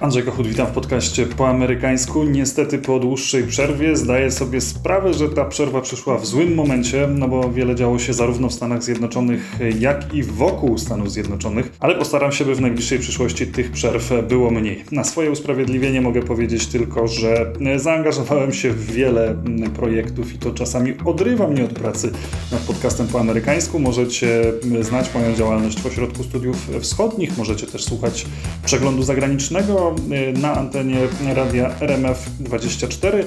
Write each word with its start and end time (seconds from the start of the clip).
Andrzej 0.00 0.22
Kochut, 0.22 0.46
witam 0.46 0.66
w 0.66 0.70
podcaście 0.70 1.26
po 1.26 1.48
amerykańsku. 1.48 2.24
Niestety 2.24 2.78
po 2.78 2.98
dłuższej 2.98 3.44
przerwie 3.44 3.96
zdaję 3.96 4.30
sobie 4.30 4.60
sprawę, 4.60 5.14
że 5.14 5.28
ta 5.28 5.44
przerwa 5.44 5.80
przyszła 5.80 6.18
w 6.18 6.26
złym 6.26 6.54
momencie, 6.54 7.08
no 7.14 7.28
bo 7.28 7.50
wiele 7.50 7.74
działo 7.74 7.98
się 7.98 8.12
zarówno 8.12 8.48
w 8.48 8.54
Stanach 8.54 8.82
Zjednoczonych, 8.82 9.56
jak 9.78 10.14
i 10.14 10.22
wokół 10.22 10.78
Stanów 10.78 11.12
Zjednoczonych, 11.12 11.72
ale 11.80 11.94
postaram 11.94 12.32
się, 12.32 12.44
by 12.44 12.54
w 12.54 12.60
najbliższej 12.60 12.98
przyszłości 12.98 13.46
tych 13.46 13.70
przerw 13.70 14.12
było 14.28 14.50
mniej. 14.50 14.84
Na 14.92 15.04
swoje 15.04 15.30
usprawiedliwienie 15.30 16.00
mogę 16.00 16.22
powiedzieć 16.22 16.66
tylko, 16.66 17.08
że 17.08 17.52
zaangażowałem 17.76 18.52
się 18.52 18.70
w 18.70 18.92
wiele 18.92 19.36
projektów 19.74 20.34
i 20.34 20.38
to 20.38 20.50
czasami 20.50 20.94
odrywa 21.04 21.48
mnie 21.48 21.64
od 21.64 21.72
pracy 21.72 22.10
nad 22.52 22.60
podcastem 22.60 23.06
po 23.06 23.20
amerykańsku. 23.20 23.78
Możecie 23.78 24.42
znać 24.80 25.14
moją 25.14 25.34
działalność 25.34 25.80
w 25.80 25.86
Ośrodku 25.86 26.22
Studiów 26.22 26.70
Wschodnich, 26.80 27.38
możecie 27.38 27.66
też 27.66 27.84
słuchać 27.84 28.26
przeglądu 28.64 29.02
zagranicznego 29.02 29.87
Y, 30.12 30.38
na 30.38 30.54
antenie 30.54 30.98
radia 31.34 31.70
RMF24, 31.80 33.14
y, 33.14 33.24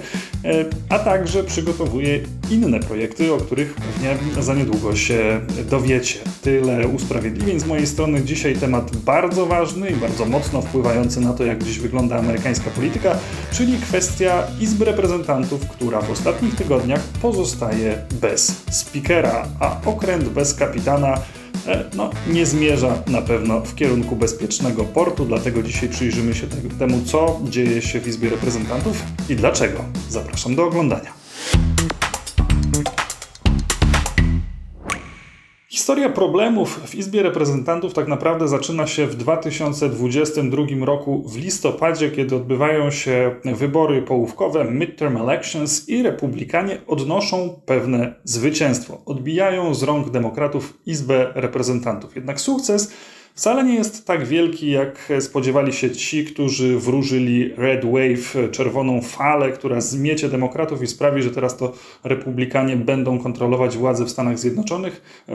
a 0.90 1.00
także 1.00 1.44
przygotowuję 1.44 2.20
inne 2.52 2.80
projekty, 2.80 3.34
o 3.34 3.38
których 3.38 3.74
pewnie 3.74 4.44
za 4.44 4.54
niedługo 4.54 4.96
się 4.96 5.42
dowiecie. 5.70 6.20
Tyle 6.42 6.88
usprawiedliwień 6.88 7.60
z 7.60 7.66
mojej 7.66 7.88
strony. 7.88 8.24
Dzisiaj 8.24 8.56
temat 8.56 8.96
bardzo 8.96 9.46
ważny 9.46 9.90
i 9.90 9.96
bardzo 9.96 10.26
mocno 10.26 10.62
wpływający 10.62 11.22
na 11.22 11.34
to, 11.34 11.46
jak 11.46 11.64
dziś 11.64 11.80
wygląda 11.80 12.18
amerykańska 12.18 12.70
polityka, 12.70 13.18
czyli 13.52 13.78
kwestia 13.78 14.48
Izby 14.60 14.86
Reprezentantów, 14.86 15.68
która 15.68 16.02
w 16.02 16.12
ostatnich 16.12 16.56
tygodniach 16.56 17.02
pozostaje 17.22 17.98
bez 18.22 18.64
speakera, 18.72 19.48
a 19.60 19.82
okręt 19.86 20.30
bez 20.30 20.54
kapitana 20.54 21.18
no, 21.94 22.10
nie 22.28 22.46
zmierza 22.46 23.04
na 23.08 23.22
pewno 23.22 23.62
w 23.62 23.76
kierunku 23.76 24.16
bezpiecznego 24.16 24.84
portu, 24.84 25.26
dlatego 25.26 25.64
dzisiaj 25.64 25.90
przyjrzymy 25.90 26.34
się 26.34 26.48
temu, 26.80 27.02
co 27.06 27.40
dzieje 27.44 27.82
się 27.82 28.00
w 28.00 28.08
Izbie 28.08 28.30
Reprezentantów 28.30 29.04
i 29.30 29.36
dlaczego. 29.36 29.84
Zapraszam 30.10 30.56
do 30.56 30.66
oglądania. 30.66 31.21
Historia 35.72 36.10
problemów 36.10 36.80
w 36.86 36.96
Izbie 36.96 37.24
Reprezentantów 37.24 37.94
tak 37.94 38.08
naprawdę 38.08 38.48
zaczyna 38.48 38.88
się 38.88 39.08
w 39.08 39.16
2022 39.16 40.86
roku 40.86 41.24
w 41.30 41.38
listopadzie, 41.38 42.12
kiedy 42.12 42.36
odbywają 42.36 42.92
się 42.92 43.36
wybory 43.46 44.02
połówkowe, 44.02 44.66
midterm 44.66 45.18
elections 45.18 45.90
i 45.90 46.04
republikanie 46.04 46.78
odnoszą 46.88 47.62
pewne 47.66 48.16
zwycięstwo. 48.24 49.02
Odbijają 49.06 49.74
z 49.74 49.84
rąk 49.84 50.10
demokratów 50.10 50.78
Izbę 50.86 51.32
Reprezentantów. 51.36 52.16
Jednak 52.16 52.42
sukces 52.42 52.94
wcale 53.36 53.64
nie 53.64 53.76
jest 53.76 54.06
tak 54.06 54.26
wielki, 54.26 54.72
jak 54.72 55.14
spodziewali 55.20 55.74
się 55.74 55.92
ci, 55.92 56.26
którzy 56.26 56.80
wróżyli 56.80 57.54
Red 57.58 57.86
Wave, 57.86 58.52
czerwoną 58.52 59.02
falę, 59.02 59.52
która 59.52 59.82
zmiecie 59.82 60.30
demokratów 60.30 60.82
i 60.82 60.88
sprawi, 60.88 61.22
że 61.22 61.32
teraz 61.32 61.58
to 61.58 61.74
republikanie 62.04 62.78
będą 62.78 63.20
kontrolować 63.20 63.78
władzę 63.78 64.06
w 64.06 64.10
Stanach 64.10 64.40
Zjednoczonych. 64.40 65.26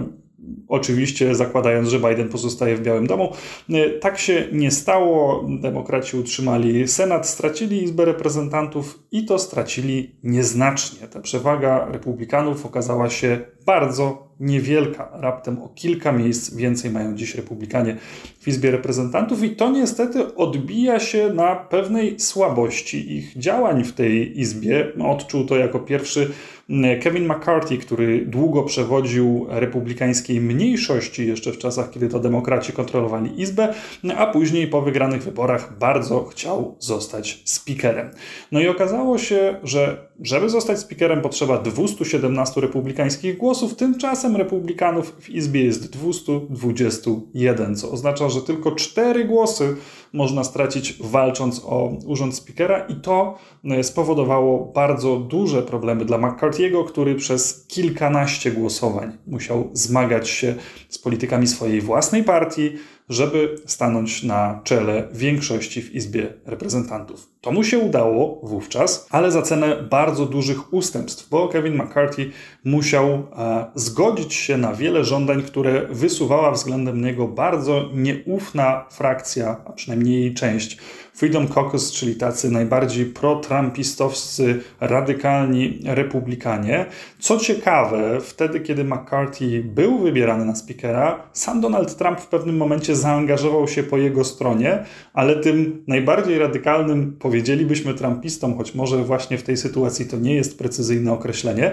Oczywiście 0.68 1.34
zakładając, 1.34 1.88
że 1.88 2.00
Biden 2.00 2.28
pozostaje 2.28 2.76
w 2.76 2.82
Białym 2.82 3.06
Domu. 3.06 3.32
E, 3.70 3.90
tak 3.90 4.18
się 4.18 4.48
nie 4.52 4.70
stało. 4.70 5.44
Demokraci 5.60 6.16
utrzymali 6.16 6.88
Senat, 6.88 7.28
stracili 7.28 7.84
Izbę 7.84 8.04
Reprezentantów 8.04 8.98
i 9.12 9.24
to 9.24 9.38
stracili 9.38 10.16
nieznacznie. 10.22 11.08
Ta 11.08 11.20
przewaga 11.20 11.88
republikanów 11.92 12.66
okazała 12.66 13.10
się 13.10 13.38
bardzo 13.66 14.26
niewielka. 14.40 15.10
Raptem 15.12 15.62
o 15.62 15.68
kilka 15.68 16.12
miejsc 16.12 16.54
więcej 16.54 16.90
mają 16.90 17.14
dziś 17.14 17.34
republikanie 17.34 17.96
w 18.40 18.48
Izbie 18.48 18.70
Reprezentantów 18.70 19.42
i 19.42 19.56
to 19.56 19.70
niestety 19.70 20.34
odbija 20.34 21.00
się 21.00 21.32
na 21.32 21.56
pewnej 21.56 22.20
słabości 22.20 23.16
ich 23.16 23.38
działań 23.38 23.84
w 23.84 23.92
tej 23.92 24.40
Izbie. 24.40 24.92
Odczuł 25.04 25.44
to 25.44 25.56
jako 25.56 25.78
pierwszy 25.78 26.30
Kevin 27.02 27.26
McCarthy, 27.26 27.78
który 27.78 28.26
długo 28.26 28.62
przewodził 28.62 29.46
republikańskiej 29.48 30.40
mniejszości 30.40 31.26
jeszcze 31.26 31.52
w 31.52 31.58
czasach, 31.58 31.90
kiedy 31.90 32.08
to 32.08 32.20
demokraci 32.20 32.72
kontrolowali 32.72 33.40
Izbę, 33.40 33.74
a 34.16 34.26
później 34.26 34.68
po 34.68 34.82
wygranych 34.82 35.22
wyborach 35.22 35.78
bardzo 35.78 36.24
chciał 36.24 36.76
zostać 36.78 37.42
speakerem. 37.44 38.10
No 38.52 38.60
i 38.60 38.68
okazało 38.68 39.18
się, 39.18 39.56
że 39.62 40.05
żeby 40.20 40.50
zostać 40.50 40.78
speakerem 40.78 41.20
potrzeba 41.20 41.58
217 41.58 42.60
republikańskich 42.60 43.36
głosów, 43.36 43.76
tymczasem 43.76 44.36
republikanów 44.36 45.16
w 45.20 45.30
Izbie 45.30 45.64
jest 45.64 45.90
221, 45.92 47.76
co 47.76 47.90
oznacza, 47.90 48.28
że 48.28 48.42
tylko 48.42 48.72
4 48.72 49.24
głosy 49.24 49.76
można 50.12 50.44
stracić 50.44 50.98
walcząc 51.00 51.62
o 51.64 51.92
urząd 52.06 52.34
speakera. 52.34 52.86
I 52.86 52.94
to 52.94 53.38
e, 53.64 53.84
spowodowało 53.84 54.72
bardzo 54.74 55.16
duże 55.16 55.62
problemy 55.62 56.04
dla 56.04 56.18
McCarthy'ego, 56.18 56.86
który 56.86 57.14
przez 57.14 57.66
kilkanaście 57.66 58.50
głosowań 58.50 59.12
musiał 59.26 59.70
zmagać 59.72 60.28
się 60.28 60.54
z 60.88 60.98
politykami 60.98 61.46
swojej 61.46 61.80
własnej 61.80 62.24
partii, 62.24 62.72
żeby 63.08 63.56
stanąć 63.66 64.22
na 64.22 64.60
czele 64.64 65.08
większości 65.12 65.82
w 65.82 65.94
Izbie 65.94 66.32
Reprezentantów. 66.46 67.28
To 67.40 67.52
mu 67.52 67.64
się 67.64 67.78
udało 67.78 68.40
wówczas, 68.42 69.06
ale 69.10 69.30
za 69.30 69.42
cenę 69.42 69.82
bardzo 69.82 70.26
dużych 70.26 70.72
ustępstw, 70.74 71.28
bo 71.28 71.48
Kevin 71.48 71.82
McCarthy 71.82 72.30
musiał 72.64 73.06
e, 73.06 73.66
zgodzić 73.74 74.34
się 74.34 74.56
na 74.56 74.74
wiele 74.74 75.04
żądań, 75.04 75.42
które 75.42 75.86
wysuwała 75.90 76.50
względem 76.50 77.04
niego 77.04 77.28
bardzo 77.28 77.90
nieufna 77.94 78.84
frakcja, 78.90 79.56
a 79.64 79.72
przynajmniej 79.72 80.20
jej 80.20 80.34
część 80.34 80.78
Freedom 81.16 81.48
Caucus, 81.48 81.92
czyli 81.92 82.14
tacy 82.14 82.50
najbardziej 82.50 83.06
pro-trumpistowscy, 83.06 84.60
radykalni 84.80 85.80
republikanie. 85.84 86.86
Co 87.18 87.38
ciekawe, 87.38 88.20
wtedy, 88.20 88.60
kiedy 88.60 88.84
McCarthy 88.84 89.62
był 89.64 89.98
wybierany 89.98 90.44
na 90.44 90.54
speakera, 90.54 91.28
sam 91.32 91.60
Donald 91.60 91.96
Trump 91.96 92.20
w 92.20 92.26
pewnym 92.26 92.56
momencie 92.56 92.96
zaangażował 92.96 93.68
się 93.68 93.82
po 93.82 93.98
jego 93.98 94.24
stronie, 94.24 94.84
ale 95.12 95.36
tym 95.36 95.84
najbardziej 95.86 96.38
radykalnym, 96.38 97.16
powiedzielibyśmy 97.18 97.94
Trumpistom, 97.94 98.56
choć 98.56 98.74
może 98.74 99.04
właśnie 99.04 99.38
w 99.38 99.42
tej 99.42 99.56
sytuacji 99.56 100.06
to 100.06 100.16
nie 100.16 100.34
jest 100.34 100.58
precyzyjne 100.58 101.12
określenie, 101.12 101.72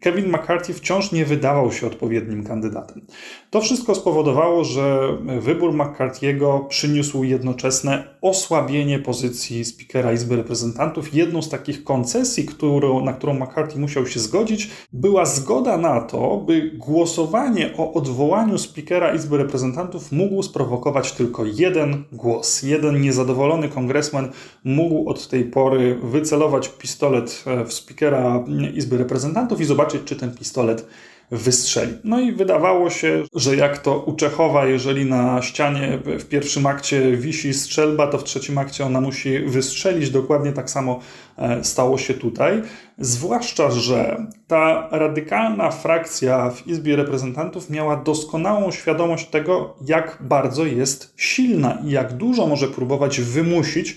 Kevin 0.00 0.28
McCarthy 0.28 0.74
wciąż 0.74 1.12
nie 1.12 1.24
wydawał 1.24 1.72
się 1.72 1.86
odpowiednim 1.86 2.44
kandydatem. 2.44 3.06
To 3.50 3.60
wszystko 3.60 3.94
spowodowało, 3.94 4.64
że 4.64 5.08
wybór 5.40 5.72
McCarthy'ego 5.72 6.66
przyniósł 6.68 7.24
jednoczesne 7.24 8.18
osłabienie 8.22 8.98
pozycji 8.98 9.64
Speakera 9.64 10.12
Izby 10.12 10.36
Reprezentantów. 10.36 11.14
Jedną 11.14 11.42
z 11.42 11.48
takich 11.48 11.84
koncesji, 11.84 12.44
którą, 12.44 13.04
na 13.04 13.12
którą 13.12 13.34
McCarthy 13.34 13.78
musiał 13.78 14.06
się 14.06 14.20
zgodzić, 14.20 14.70
była 14.92 15.26
zgoda 15.26 15.76
na 15.76 16.00
to, 16.00 16.36
by 16.36 16.70
głosowanie 16.74 17.70
o 17.76 17.92
odwołaniu 17.92 18.58
Speakera 18.58 19.14
Izby 19.14 19.36
Reprezentantów 19.36 20.12
mógł 20.12 20.42
sprowokować 20.42 21.12
tylko 21.12 21.44
jeden 21.44 22.04
głos. 22.12 22.62
Jeden 22.62 23.00
niezadowolony 23.00 23.68
kongresman 23.68 24.28
mógł 24.64 25.10
od 25.10 25.28
tej 25.28 25.44
pory 25.44 25.98
wycelować 26.02 26.68
pistolet 26.68 27.44
w 27.66 27.72
Speakera 27.72 28.44
Izby 28.74 28.98
Reprezentantów 28.98 29.60
i 29.60 29.64
zobaczyć, 29.68 30.02
czy 30.04 30.16
ten 30.16 30.34
pistolet 30.34 30.86
wystrzeli. 31.30 31.92
No 32.04 32.20
i 32.20 32.32
wydawało 32.32 32.90
się, 32.90 33.22
że 33.34 33.56
jak 33.56 33.78
to 33.78 33.98
u 33.98 34.16
Czechowa, 34.16 34.66
jeżeli 34.66 35.04
na 35.04 35.42
ścianie 35.42 35.98
w 36.04 36.24
pierwszym 36.24 36.66
akcie 36.66 37.16
wisi 37.16 37.54
strzelba, 37.54 38.06
to 38.06 38.18
w 38.18 38.24
trzecim 38.24 38.58
akcie 38.58 38.86
ona 38.86 39.00
musi 39.00 39.38
wystrzelić. 39.38 40.10
Dokładnie 40.10 40.52
tak 40.52 40.70
samo 40.70 41.00
e, 41.38 41.64
stało 41.64 41.98
się 41.98 42.14
tutaj. 42.14 42.62
Zwłaszcza, 42.98 43.70
że 43.70 44.26
ta 44.46 44.88
radykalna 44.90 45.70
frakcja 45.70 46.50
w 46.50 46.66
Izbie 46.66 46.96
Reprezentantów 46.96 47.70
miała 47.70 47.96
doskonałą 47.96 48.70
świadomość 48.70 49.26
tego, 49.26 49.76
jak 49.86 50.18
bardzo 50.20 50.64
jest 50.64 51.14
silna 51.16 51.78
i 51.84 51.90
jak 51.90 52.12
dużo 52.12 52.46
może 52.46 52.68
próbować 52.68 53.20
wymusić 53.20 53.96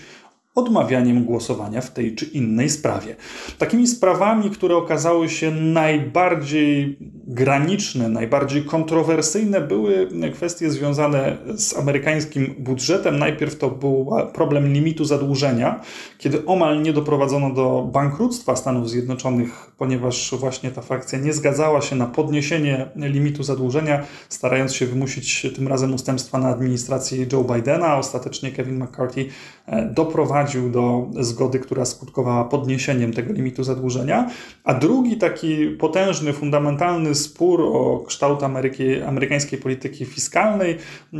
odmawianiem 0.56 1.24
głosowania 1.26 1.82
w 1.82 1.92
tej 1.92 2.16
czy 2.16 2.26
innej 2.26 2.70
sprawie. 2.70 3.16
Takimi 3.58 3.88
sprawami, 3.88 4.50
które 4.50 4.76
okazały 4.76 5.30
się 5.30 5.52
najbardziej 5.52 6.98
graniczne, 7.28 8.10
najbardziej 8.10 8.64
kontrowersyjne, 8.64 9.62
były 9.62 10.10
kwestie 10.34 10.70
związane 10.70 11.38
z 11.56 11.78
amerykańskim 11.78 12.56
budżetem. 12.60 13.20
Najpierw 13.20 13.58
to 13.58 13.70
był 13.70 14.10
problem 14.34 14.74
limitu 14.74 15.06
zadłużenia, 15.06 15.82
kiedy 16.18 16.46
omal 16.46 16.82
nie 16.82 16.94
doprowadzono 16.94 17.54
do 17.54 17.90
bankructwa 17.94 18.56
Stanów 18.56 18.90
Zjednoczonych 18.90 19.71
ponieważ 19.82 20.34
właśnie 20.40 20.72
ta 20.72 20.82
frakcja 20.82 21.20
nie 21.20 21.34
zgadzała 21.34 21.82
się 21.82 21.96
na 21.96 22.06
podniesienie 22.06 22.90
limitu 22.96 23.44
zadłużenia, 23.44 24.06
starając 24.30 24.76
się 24.76 24.86
wymusić 24.86 25.48
tym 25.56 25.68
razem 25.68 25.94
ustępstwa 25.94 26.38
na 26.38 26.50
administracji 26.50 27.28
Joe 27.34 27.44
Bidena. 27.44 27.98
Ostatecznie 27.98 28.52
Kevin 28.52 28.84
McCarthy 28.84 29.26
e, 29.66 29.86
doprowadził 29.86 30.72
do 30.72 31.10
zgody, 31.20 31.60
która 31.60 31.86
skutkowała 31.86 32.44
podniesieniem 32.44 33.14
tego 33.14 33.34
limitu 33.34 33.64
zadłużenia. 33.64 34.30
A 34.64 34.74
drugi 34.74 35.18
taki 35.18 35.68
potężny, 35.68 36.34
fundamentalny 36.34 37.16
spór 37.16 37.62
o 37.62 38.04
kształt 38.08 38.44
Ameryki, 38.44 39.02
amerykańskiej 39.02 39.60
polityki 39.60 40.06
fiskalnej 40.06 40.72
e, 40.72 41.18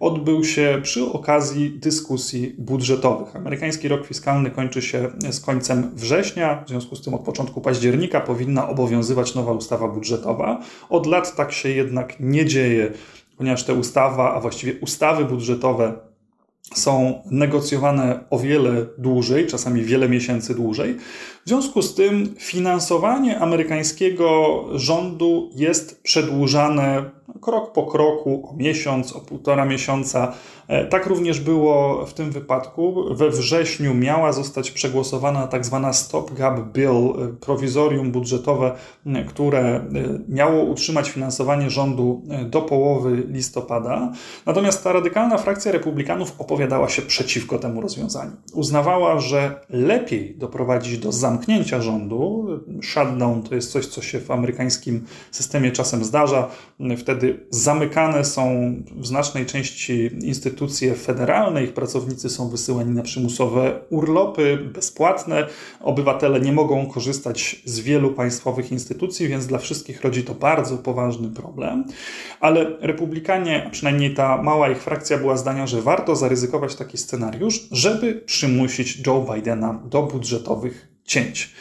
odbył 0.00 0.44
się 0.44 0.80
przy 0.82 1.04
okazji 1.12 1.70
dyskusji 1.70 2.54
budżetowych. 2.58 3.36
Amerykański 3.36 3.88
rok 3.88 4.06
fiskalny 4.06 4.50
kończy 4.50 4.82
się 4.82 5.10
z 5.30 5.40
końcem 5.40 5.90
września, 5.94 6.64
w 6.66 6.68
związku 6.68 6.96
z 6.96 7.02
tym 7.02 7.14
od 7.14 7.20
początku 7.20 7.60
października 7.60 8.03
powinna 8.08 8.68
obowiązywać 8.68 9.34
nowa 9.34 9.52
ustawa 9.52 9.88
budżetowa. 9.88 10.60
Od 10.88 11.06
lat 11.06 11.36
tak 11.36 11.52
się 11.52 11.68
jednak 11.68 12.20
nie 12.20 12.44
dzieje, 12.44 12.92
ponieważ 13.36 13.64
te 13.64 13.74
ustawa, 13.74 14.34
a 14.34 14.40
właściwie 14.40 14.80
ustawy 14.80 15.24
budżetowe 15.24 15.92
są 16.74 17.22
negocjowane 17.30 18.24
o 18.30 18.38
wiele 18.38 18.86
dłużej, 18.98 19.46
czasami 19.46 19.82
wiele 19.82 20.08
miesięcy 20.08 20.54
dłużej. 20.54 20.94
W 21.44 21.48
związku 21.48 21.82
z 21.82 21.94
tym 21.94 22.34
finansowanie 22.38 23.40
amerykańskiego 23.40 24.64
rządu 24.74 25.50
jest 25.54 26.02
przedłużane 26.02 27.10
krok 27.44 27.72
po 27.72 27.86
kroku, 27.86 28.50
o 28.50 28.56
miesiąc, 28.56 29.12
o 29.12 29.20
półtora 29.20 29.64
miesiąca. 29.64 30.32
E, 30.68 30.86
tak 30.86 31.06
również 31.06 31.40
było 31.40 32.06
w 32.06 32.14
tym 32.14 32.30
wypadku. 32.30 33.04
We 33.14 33.30
wrześniu 33.30 33.94
miała 33.94 34.32
zostać 34.32 34.70
przegłosowana 34.70 35.46
tak 35.46 35.64
zwana 35.66 35.92
stopgap 35.92 36.60
bill, 36.60 36.88
e, 36.88 37.28
prowizorium 37.40 38.12
budżetowe, 38.12 38.72
które 39.28 39.60
e, 39.60 39.84
miało 40.28 40.62
utrzymać 40.62 41.10
finansowanie 41.10 41.70
rządu 41.70 42.22
do 42.46 42.62
połowy 42.62 43.22
listopada. 43.28 44.12
Natomiast 44.46 44.84
ta 44.84 44.92
radykalna 44.92 45.38
frakcja 45.38 45.72
republikanów 45.72 46.34
opowiadała 46.38 46.88
się 46.88 47.02
przeciwko 47.02 47.58
temu 47.58 47.80
rozwiązaniu. 47.80 48.32
Uznawała, 48.52 49.20
że 49.20 49.60
lepiej 49.70 50.36
doprowadzić 50.38 50.98
do 50.98 51.12
zamknięcia 51.12 51.82
rządu. 51.82 52.48
Shutdown 52.82 53.42
to 53.42 53.54
jest 53.54 53.72
coś, 53.72 53.86
co 53.86 54.02
się 54.02 54.20
w 54.20 54.30
amerykańskim 54.30 55.04
systemie 55.30 55.72
czasem 55.72 56.04
zdarza. 56.04 56.48
Wtedy 56.98 57.33
zamykane 57.50 58.24
są 58.24 58.74
w 58.96 59.06
znacznej 59.06 59.46
części 59.46 60.10
instytucje 60.20 60.94
federalne, 60.94 61.64
ich 61.64 61.74
pracownicy 61.74 62.30
są 62.30 62.48
wysyłani 62.48 62.90
na 62.90 63.02
przymusowe 63.02 63.80
urlopy 63.90 64.56
bezpłatne. 64.56 65.46
Obywatele 65.80 66.40
nie 66.40 66.52
mogą 66.52 66.86
korzystać 66.86 67.62
z 67.64 67.80
wielu 67.80 68.10
państwowych 68.10 68.72
instytucji, 68.72 69.28
więc 69.28 69.46
dla 69.46 69.58
wszystkich 69.58 70.02
rodzi 70.02 70.22
to 70.22 70.34
bardzo 70.34 70.78
poważny 70.78 71.28
problem. 71.28 71.84
Ale 72.40 72.76
republikanie, 72.80 73.64
a 73.66 73.70
przynajmniej 73.70 74.14
ta 74.14 74.42
mała 74.42 74.70
ich 74.70 74.82
frakcja, 74.82 75.18
była 75.18 75.36
zdania, 75.36 75.66
że 75.66 75.82
warto 75.82 76.16
zaryzykować 76.16 76.74
taki 76.74 76.98
scenariusz, 76.98 77.68
żeby 77.70 78.14
przymusić 78.14 79.06
Joe 79.06 79.26
Bidena 79.34 79.80
do 79.84 80.02
budżetowych 80.02 80.88
cięć. 81.04 81.54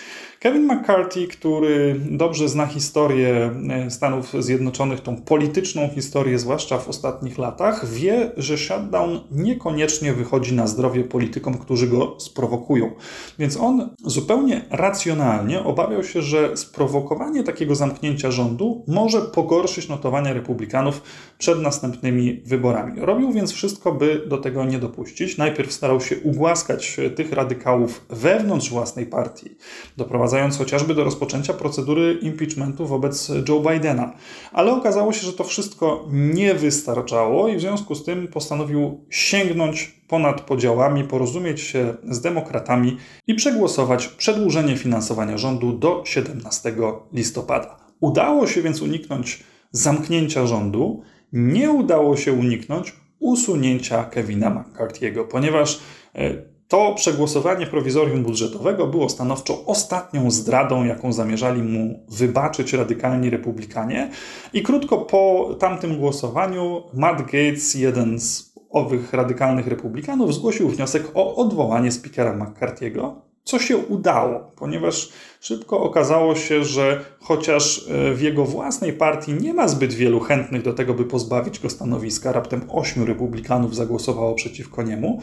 Kevin 0.44 0.66
McCarthy, 0.74 1.28
który 1.28 2.00
dobrze 2.10 2.50
zna 2.50 2.66
historię 2.66 3.52
e, 3.70 3.92
Stanów 3.92 4.34
Zjednoczonych, 4.40 5.00
tą 5.00 5.16
polityczną 5.16 5.90
historię, 5.96 6.40
zwłaszcza 6.40 6.78
w 6.78 6.90
ostatnich 6.90 7.38
latach, 7.38 7.90
wie, 7.90 8.32
że 8.38 8.58
shutdown 8.58 9.20
niekoniecznie 9.32 10.14
wychodzi 10.14 10.56
na 10.56 10.68
zdrowie 10.68 11.04
politykom, 11.04 11.58
którzy 11.58 11.88
go 11.88 12.20
sprowokują. 12.20 12.92
Więc 13.40 13.58
on 13.58 13.90
zupełnie 14.06 14.66
racjonalnie 14.70 15.64
obawiał 15.64 16.04
się, 16.04 16.22
że 16.22 16.58
sprowokowanie 16.58 17.44
takiego 17.44 17.76
zamknięcia 17.76 18.32
rządu 18.32 18.84
może 18.88 19.22
pogorszyć 19.22 19.90
notowania 19.90 20.34
republikanów 20.34 21.02
przed 21.38 21.62
następnymi 21.62 22.42
wyborami. 22.46 23.02
Robił 23.02 23.32
więc 23.32 23.52
wszystko, 23.52 23.92
by 23.92 24.26
do 24.28 24.38
tego 24.38 24.66
nie 24.66 24.80
dopuścić. 24.80 25.38
Najpierw 25.38 25.74
starał 25.74 26.02
się 26.02 26.16
ugłaskać 26.24 26.98
tych 27.16 27.32
radykałów 27.32 28.06
wewnątrz 28.10 28.70
własnej 28.70 29.06
partii, 29.06 29.56
doprowadzając 29.98 30.33
doprowadzając 30.34 30.58
chociażby 30.58 30.96
do 30.96 31.04
rozpoczęcia 31.04 31.54
procedury 31.54 32.20
impeachmentu 32.22 32.86
wobec 32.86 33.32
Joe 33.50 33.60
Bidena. 33.60 34.14
Ale 34.52 34.72
okazało 34.72 35.14
się, 35.14 35.26
że 35.26 35.34
to 35.34 35.44
wszystko 35.44 36.06
nie 36.12 36.54
wystarczało 36.54 37.48
i 37.48 37.58
w 37.58 37.62
związku 37.62 37.96
z 37.96 38.04
tym 38.04 38.28
postanowił 38.28 39.06
sięgnąć 39.10 40.02
ponad 40.08 40.42
podziałami, 40.42 41.04
porozumieć 41.04 41.62
się 41.62 41.94
z 42.10 42.22
demokratami 42.22 42.98
i 43.28 43.36
przegłosować 43.36 44.08
przedłużenie 44.08 44.78
finansowania 44.78 45.38
rządu 45.38 45.74
do 45.74 46.04
17 46.06 46.74
listopada. 47.14 47.78
Udało 48.00 48.48
się 48.48 48.62
więc 48.62 48.82
uniknąć 48.82 49.44
zamknięcia 49.72 50.48
rządu, 50.48 51.02
nie 51.34 51.72
udało 51.72 52.18
się 52.18 52.34
uniknąć 52.34 52.96
usunięcia 53.20 54.04
Kevina 54.04 54.50
McCarthy'ego, 54.50 55.28
ponieważ 55.28 55.80
e, 56.16 56.53
to 56.74 56.94
przegłosowanie 56.96 57.68
prowizorium 57.68 58.24
budżetowego 58.24 58.88
było 58.88 59.10
stanowczo 59.10 59.66
ostatnią 59.66 60.32
zdradą, 60.32 60.84
jaką 60.84 61.14
zamierzali 61.14 61.64
mu 61.64 62.06
wybaczyć 62.10 62.74
radykalni 62.74 63.30
republikanie. 63.30 64.10
I 64.54 64.64
krótko 64.64 64.98
po 64.98 65.50
tamtym 65.60 65.98
głosowaniu 65.98 66.84
Matt 66.94 67.22
Gates, 67.22 67.76
jeden 67.76 68.20
z 68.20 68.54
owych 68.70 69.14
radykalnych 69.14 69.68
republikanów, 69.68 70.34
zgłosił 70.34 70.70
wniosek 70.70 71.04
o 71.14 71.36
odwołanie 71.36 71.92
speakera 71.92 72.38
McCarthy'ego, 72.38 73.14
co 73.44 73.60
się 73.60 73.78
udało, 73.78 74.52
ponieważ 74.56 75.10
szybko 75.42 75.80
okazało 75.80 76.36
się, 76.36 76.64
że 76.64 77.06
chociaż 77.20 77.88
e, 77.90 78.14
w 78.14 78.22
jego 78.22 78.46
własnej 78.46 78.94
partii 78.94 79.34
nie 79.34 79.54
ma 79.54 79.68
zbyt 79.68 79.94
wielu 79.94 80.20
chętnych 80.20 80.62
do 80.62 80.74
tego, 80.74 80.94
by 80.94 81.06
pozbawić 81.06 81.60
go 81.60 81.70
stanowiska, 81.70 82.32
raptem 82.32 82.62
ośmiu 82.70 83.06
republikanów 83.06 83.76
zagłosowało 83.76 84.36
przeciwko 84.36 84.84
niemu, 84.84 85.22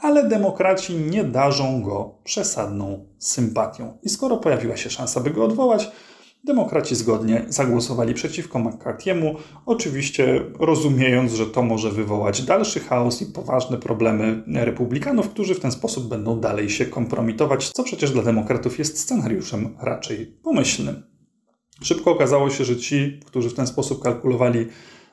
ale 0.00 0.28
demokraci 0.28 0.94
nie 0.94 1.24
darzą 1.24 1.82
go 1.82 2.14
przesadną 2.24 3.06
sympatią. 3.18 3.98
I 4.02 4.08
skoro 4.08 4.36
pojawiła 4.36 4.76
się 4.76 4.90
szansa, 4.90 5.20
by 5.20 5.30
go 5.30 5.44
odwołać, 5.44 5.90
demokraci 6.44 6.96
zgodnie 6.96 7.44
zagłosowali 7.48 8.14
przeciwko 8.14 8.58
McCarthy'emu, 8.58 9.34
oczywiście 9.66 10.40
rozumiejąc, 10.58 11.32
że 11.32 11.46
to 11.46 11.62
może 11.62 11.90
wywołać 11.90 12.42
dalszy 12.42 12.80
chaos 12.80 13.22
i 13.22 13.26
poważne 13.26 13.78
problemy 13.78 14.42
republikanów, 14.54 15.28
którzy 15.28 15.54
w 15.54 15.60
ten 15.60 15.72
sposób 15.72 16.08
będą 16.08 16.40
dalej 16.40 16.70
się 16.70 16.86
kompromitować, 16.86 17.68
co 17.68 17.82
przecież 17.82 18.10
dla 18.10 18.22
demokratów 18.22 18.78
jest 18.78 18.98
scenariuszem 18.98 19.76
raczej 19.80 20.26
pomyślnym. 20.26 21.02
Szybko 21.82 22.10
okazało 22.10 22.50
się, 22.50 22.64
że 22.64 22.76
ci, 22.76 23.20
którzy 23.26 23.50
w 23.50 23.54
ten 23.54 23.66
sposób 23.66 24.02
kalkulowali 24.02 24.66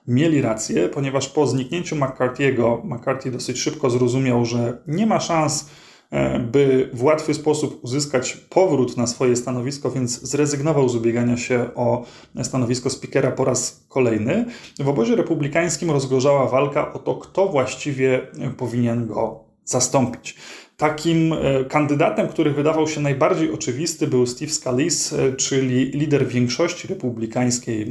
mieli 0.07 0.42
rację, 0.42 0.89
ponieważ 0.89 1.30
po 1.30 1.48
zniknięciu 1.48 1.95
McCarthy'ego, 1.95 2.83
McCarthy 2.83 3.31
dosyć 3.31 3.59
szybko 3.59 3.89
zrozumiał, 3.89 4.45
że 4.45 4.77
nie 4.88 5.06
ma 5.06 5.19
szans, 5.19 5.69
e, 6.12 6.39
by 6.39 6.89
w 6.94 7.04
łatwy 7.04 7.33
sposób 7.33 7.80
uzyskać 7.83 8.33
powrót 8.33 8.98
na 8.98 9.07
swoje 9.07 9.36
stanowisko, 9.36 9.92
więc 9.92 10.21
zrezygnował 10.21 10.89
z 10.89 10.95
ubiegania 10.95 11.38
się 11.38 11.69
o 11.75 12.06
stanowisko 12.44 12.89
speakera 12.89 13.31
po 13.31 13.45
raz 13.45 13.86
kolejny. 13.89 14.45
W 14.80 14.89
obozie 14.89 15.15
republikańskim 15.15 15.92
rozgorzała 15.92 16.48
walka 16.48 16.94
o 16.94 17.00
to, 17.00 17.15
kto 17.15 17.48
właściwie 17.48 18.27
powinien 18.57 19.07
go 19.07 19.44
zastąpić. 19.65 20.36
Takim 20.77 21.34
e, 21.34 21.65
kandydatem, 21.65 22.27
który 22.27 22.51
wydawał 22.51 22.88
się 22.88 23.01
najbardziej 23.01 23.51
oczywisty, 23.51 24.07
był 24.07 24.25
Steve 24.25 24.51
Scalise, 24.51 25.24
e, 25.24 25.36
czyli 25.36 25.86
lider 25.86 26.27
większości 26.27 26.88
republikańskiej 26.88 27.81
e, 27.81 27.88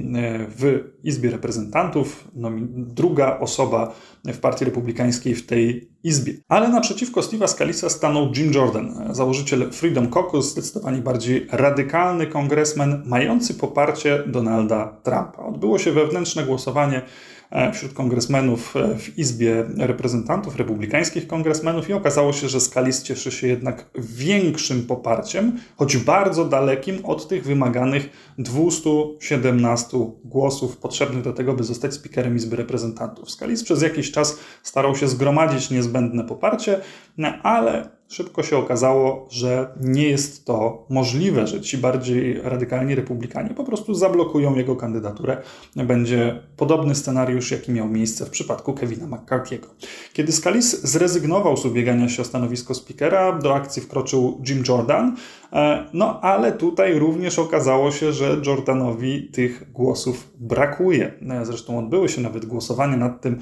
w 0.48 0.84
Izbie 1.04 1.30
Reprezentantów, 1.30 2.28
druga 2.76 3.38
osoba 3.38 3.94
w 4.24 4.38
Partii 4.38 4.64
Republikańskiej 4.64 5.34
w 5.34 5.46
tej 5.46 5.88
Izbie. 6.06 6.34
Ale 6.48 6.68
naprzeciwko 6.68 7.20
Steve'a 7.20 7.48
Scalisa 7.48 7.88
stanął 7.90 8.32
Jim 8.36 8.52
Jordan, 8.52 9.14
założyciel 9.14 9.70
Freedom 9.72 10.10
Caucus, 10.10 10.52
zdecydowanie 10.52 10.98
bardziej 10.98 11.46
radykalny 11.50 12.26
kongresmen, 12.26 13.02
mający 13.06 13.54
poparcie 13.54 14.22
Donalda 14.26 15.00
Trumpa. 15.02 15.42
Odbyło 15.42 15.78
się 15.78 15.92
wewnętrzne 15.92 16.44
głosowanie 16.44 17.02
E, 17.50 17.72
wśród 17.72 17.92
kongresmenów 17.92 18.76
e, 18.76 18.98
w 18.98 19.18
Izbie 19.18 19.64
Reprezentantów, 19.76 20.56
republikańskich 20.56 21.26
kongresmenów 21.26 21.88
i 21.88 21.92
okazało 21.92 22.32
się, 22.32 22.48
że 22.48 22.60
Scalis 22.60 23.02
cieszy 23.02 23.30
się 23.30 23.46
jednak 23.46 23.90
większym 23.98 24.86
poparciem, 24.86 25.58
choć 25.76 25.96
bardzo 25.96 26.44
dalekim 26.44 27.04
od 27.04 27.28
tych 27.28 27.44
wymaganych 27.44 28.10
217 28.38 29.98
głosów 30.24 30.76
potrzebnych 30.76 31.22
do 31.22 31.32
tego, 31.32 31.52
by 31.52 31.64
zostać 31.64 31.94
speakerem 31.94 32.36
Izby 32.36 32.56
Reprezentantów. 32.56 33.30
Scalis 33.30 33.64
przez 33.64 33.82
jakiś 33.82 34.12
czas 34.12 34.38
starał 34.62 34.96
się 34.96 35.08
zgromadzić 35.08 35.70
niezbędne 35.70 35.95
poparcie, 36.24 36.80
no, 37.16 37.28
ale 37.42 37.95
szybko 38.08 38.42
się 38.42 38.56
okazało, 38.56 39.26
że 39.30 39.68
nie 39.80 40.08
jest 40.08 40.44
to 40.44 40.86
możliwe, 40.88 41.46
że 41.46 41.60
ci 41.60 41.78
bardziej 41.78 42.40
radykalni 42.42 42.94
republikanie 42.94 43.50
po 43.50 43.64
prostu 43.64 43.94
zablokują 43.94 44.54
jego 44.54 44.76
kandydaturę. 44.76 45.42
Będzie 45.76 46.42
podobny 46.56 46.94
scenariusz, 46.94 47.50
jaki 47.50 47.72
miał 47.72 47.88
miejsce 47.88 48.26
w 48.26 48.30
przypadku 48.30 48.72
Kevina 48.72 49.06
McCarthy'ego. 49.06 49.66
Kiedy 50.12 50.32
Scalise 50.32 50.76
zrezygnował 50.88 51.56
z 51.56 51.64
ubiegania 51.64 52.08
się 52.08 52.22
o 52.22 52.24
stanowisko 52.24 52.74
speakera, 52.74 53.38
do 53.38 53.54
akcji 53.54 53.82
wkroczył 53.82 54.42
Jim 54.48 54.62
Jordan, 54.68 55.16
e, 55.52 55.86
no 55.92 56.20
ale 56.20 56.52
tutaj 56.52 56.98
również 56.98 57.38
okazało 57.38 57.90
się, 57.90 58.12
że 58.12 58.36
Jordanowi 58.46 59.28
tych 59.28 59.72
głosów 59.72 60.30
brakuje. 60.38 61.12
E, 61.30 61.46
zresztą 61.46 61.78
odbyły 61.78 62.08
się 62.08 62.20
nawet 62.20 62.46
głosowania 62.46 62.96
nad 62.96 63.20
tym, 63.20 63.38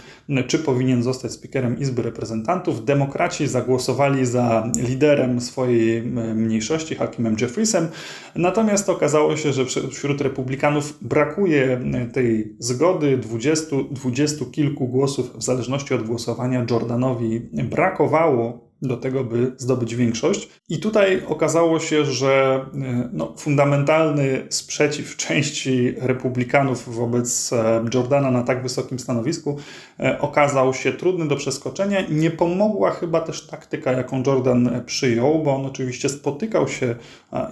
czy 0.46 0.58
powinien 0.58 1.02
zostać 1.02 1.32
speakerem 1.32 1.78
Izby 1.78 2.02
Reprezentantów. 2.02 2.84
Demokraci 2.84 3.48
zagłosowali 3.48 4.26
za 4.26 4.53
liderem 4.76 5.40
swojej 5.40 6.02
mniejszości, 6.34 6.94
Hakimem 6.94 7.36
Jeffriesem, 7.40 7.88
natomiast 8.34 8.88
okazało 8.88 9.36
się, 9.36 9.52
że 9.52 9.64
wśród 9.90 10.20
republikanów 10.20 10.98
brakuje 11.02 11.80
tej 12.12 12.56
zgody, 12.58 13.18
20, 13.18 13.76
20 13.90 14.44
kilku 14.52 14.88
głosów 14.88 15.36
w 15.38 15.42
zależności 15.42 15.94
od 15.94 16.02
głosowania 16.02 16.66
Jordanowi 16.70 17.40
brakowało 17.52 18.64
do 18.88 18.96
tego, 18.96 19.24
by 19.24 19.52
zdobyć 19.56 19.94
większość. 19.94 20.48
I 20.68 20.78
tutaj 20.78 21.22
okazało 21.26 21.80
się, 21.80 22.04
że 22.04 22.64
e, 22.74 23.08
no, 23.12 23.34
fundamentalny 23.38 24.46
sprzeciw 24.50 25.16
części 25.26 25.94
republikanów 25.98 26.94
wobec 26.94 27.52
e, 27.52 27.84
Jordana 27.94 28.30
na 28.30 28.42
tak 28.42 28.62
wysokim 28.62 28.98
stanowisku 28.98 29.58
e, 30.00 30.18
okazał 30.20 30.74
się 30.74 30.92
trudny 30.92 31.28
do 31.28 31.36
przeskoczenia. 31.36 32.00
Nie 32.10 32.30
pomogła 32.30 32.90
chyba 32.90 33.20
też 33.20 33.46
taktyka, 33.46 33.92
jaką 33.92 34.22
Jordan 34.26 34.82
przyjął, 34.86 35.42
bo 35.42 35.54
on 35.54 35.66
oczywiście 35.66 36.08
spotykał 36.08 36.68
się, 36.68 36.94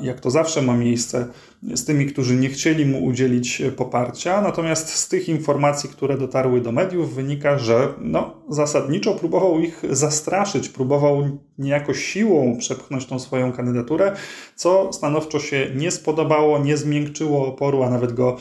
jak 0.01 0.21
to 0.21 0.31
zawsze 0.31 0.63
ma 0.63 0.77
miejsce, 0.77 1.27
z 1.63 1.85
tymi, 1.85 2.07
którzy 2.07 2.37
nie 2.37 2.49
chcieli 2.49 2.87
mu 2.87 3.05
udzielić 3.05 3.63
poparcia. 3.77 4.43
Natomiast 4.43 4.89
z 4.89 5.09
tych 5.09 5.29
informacji, 5.29 5.91
które 5.91 6.19
dotarły 6.19 6.61
do 6.61 6.73
mediów, 6.73 7.15
wynika, 7.15 7.59
że 7.59 7.89
no, 8.01 8.35
zasadniczo 8.49 9.15
próbował 9.15 9.61
ich 9.61 9.83
zastraszyć, 9.91 10.69
próbował 10.69 11.39
niejako 11.59 11.95
siłą 11.95 12.57
przepchnąć 12.59 13.07
tą 13.07 13.19
swoją 13.19 13.53
kandydaturę, 13.53 14.13
co 14.57 14.93
stanowczo 14.93 15.39
się 15.39 15.71
nie 15.77 15.91
spodobało, 15.91 16.59
nie 16.59 16.77
zmiękczyło 16.77 17.47
oporu, 17.47 17.83
a 17.83 17.91
nawet 17.91 18.13
go 18.13 18.37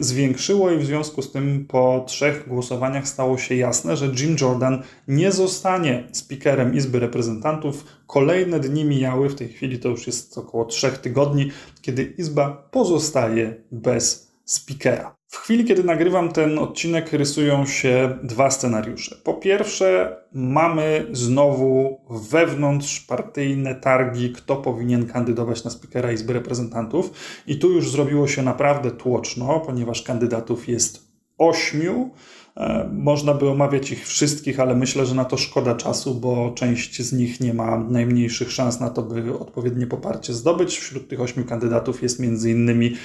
zwiększyło 0.00 0.70
i 0.70 0.78
w 0.78 0.86
związku 0.86 1.22
z 1.22 1.32
tym 1.32 1.64
po 1.68 2.04
trzech 2.06 2.48
głosowaniach 2.48 3.08
stało 3.08 3.38
się 3.38 3.54
jasne, 3.54 3.96
że 3.96 4.06
Jim 4.06 4.36
Jordan 4.40 4.82
nie 5.08 5.32
zostanie 5.32 6.08
speakerem 6.12 6.74
Izby 6.74 7.00
Reprezentantów. 7.00 7.84
Kolejne 8.06 8.60
dni 8.60 8.84
mijały, 8.84 9.28
w 9.28 9.34
tej 9.34 9.48
chwili 9.48 9.78
to 9.78 9.88
już 9.88 10.06
jest 10.06 10.38
około 10.38 10.64
trzech 10.64 10.98
tygodni, 10.98 11.50
kiedy 11.82 12.02
Izba 12.18 12.68
pozostaje 12.70 13.54
bez 13.72 14.32
speakera. 14.44 15.16
W 15.28 15.36
chwili, 15.36 15.64
kiedy 15.64 15.84
nagrywam 15.84 16.32
ten 16.32 16.58
odcinek, 16.58 17.12
rysują 17.12 17.66
się 17.66 18.18
dwa 18.22 18.50
scenariusze. 18.50 19.16
Po 19.24 19.34
pierwsze, 19.34 20.16
mamy 20.32 21.06
znowu 21.12 22.00
wewnątrzpartyjne 22.30 23.74
targi, 23.74 24.32
kto 24.32 24.56
powinien 24.56 25.06
kandydować 25.06 25.64
na 25.64 25.70
spikera 25.70 26.12
Izby 26.12 26.32
Reprezentantów. 26.32 27.10
I 27.46 27.58
tu 27.58 27.72
już 27.72 27.90
zrobiło 27.90 28.28
się 28.28 28.42
naprawdę 28.42 28.90
tłoczno, 28.90 29.60
ponieważ 29.60 30.02
kandydatów 30.02 30.68
jest 30.68 31.06
ośmiu. 31.38 32.10
E, 32.56 32.90
można 32.92 33.34
by 33.34 33.50
omawiać 33.50 33.90
ich 33.90 34.08
wszystkich, 34.08 34.60
ale 34.60 34.74
myślę, 34.74 35.06
że 35.06 35.14
na 35.14 35.24
to 35.24 35.36
szkoda 35.36 35.74
czasu, 35.74 36.14
bo 36.14 36.52
część 36.54 37.02
z 37.02 37.12
nich 37.12 37.40
nie 37.40 37.54
ma 37.54 37.78
najmniejszych 37.78 38.52
szans 38.52 38.80
na 38.80 38.90
to, 38.90 39.02
by 39.02 39.38
odpowiednie 39.38 39.86
poparcie 39.86 40.32
zdobyć. 40.32 40.78
Wśród 40.78 41.08
tych 41.08 41.20
ośmiu 41.20 41.44
kandydatów 41.44 42.02
jest 42.02 42.20
m.in. 42.20 42.96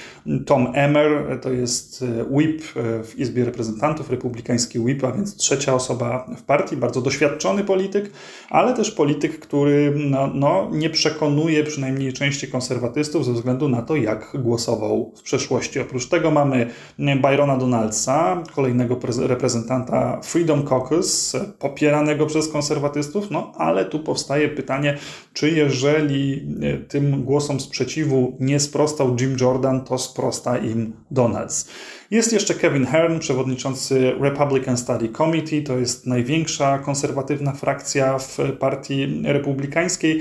Tom 0.46 0.72
Emmer, 0.74 1.40
to 1.40 1.52
jest 1.52 2.02
e, 2.02 2.24
whip 2.24 2.62
e, 2.62 3.04
w 3.04 3.18
Izbie 3.18 3.44
Reprezentantów, 3.44 4.10
republikański 4.10 4.78
whip, 4.78 5.04
a 5.04 5.12
więc 5.12 5.36
trzecia 5.36 5.74
osoba 5.74 6.26
w 6.38 6.42
partii, 6.42 6.76
bardzo 6.76 7.02
doświadczony 7.02 7.64
polityk, 7.64 8.10
ale 8.50 8.74
też 8.74 8.90
polityk, 8.90 9.38
który 9.38 9.94
no, 10.10 10.30
no, 10.34 10.68
nie 10.72 10.90
przekonuje 10.90 11.64
przynajmniej 11.64 12.12
części 12.12 12.48
konserwatystów 12.48 13.24
ze 13.24 13.32
względu 13.32 13.68
na 13.68 13.82
to, 13.82 13.96
jak 13.96 14.36
głosował 14.42 15.12
w 15.16 15.22
przeszłości. 15.22 15.80
Oprócz 15.80 16.08
tego 16.08 16.30
mamy 16.30 16.70
Byrona 16.98 17.56
Donaldsa, 17.56 18.42
kolejnego 18.54 18.94
reprezentanta 18.94 19.41
reprezentanta 19.42 20.20
Freedom 20.22 20.66
Caucus, 20.66 21.36
popieranego 21.58 22.26
przez 22.26 22.48
konserwatystów, 22.48 23.30
no 23.30 23.52
ale 23.56 23.84
tu 23.84 24.00
powstaje 24.00 24.48
pytanie, 24.48 24.98
czy 25.32 25.50
jeżeli 25.50 26.48
e, 26.62 26.78
tym 26.78 27.24
głosom 27.24 27.60
sprzeciwu 27.60 28.36
nie 28.40 28.60
sprostał 28.60 29.16
Jim 29.20 29.36
Jordan, 29.40 29.84
to 29.84 29.98
sprosta 29.98 30.58
im 30.58 30.92
Donalds. 31.10 31.68
Jest 32.12 32.32
jeszcze 32.32 32.54
Kevin 32.54 32.86
Hearn, 32.86 33.18
przewodniczący 33.18 34.12
Republican 34.20 34.76
Study 34.76 35.08
Committee. 35.08 35.62
To 35.62 35.78
jest 35.78 36.06
największa 36.06 36.78
konserwatywna 36.78 37.52
frakcja 37.52 38.18
w 38.18 38.38
partii 38.58 39.22
republikańskiej. 39.24 40.20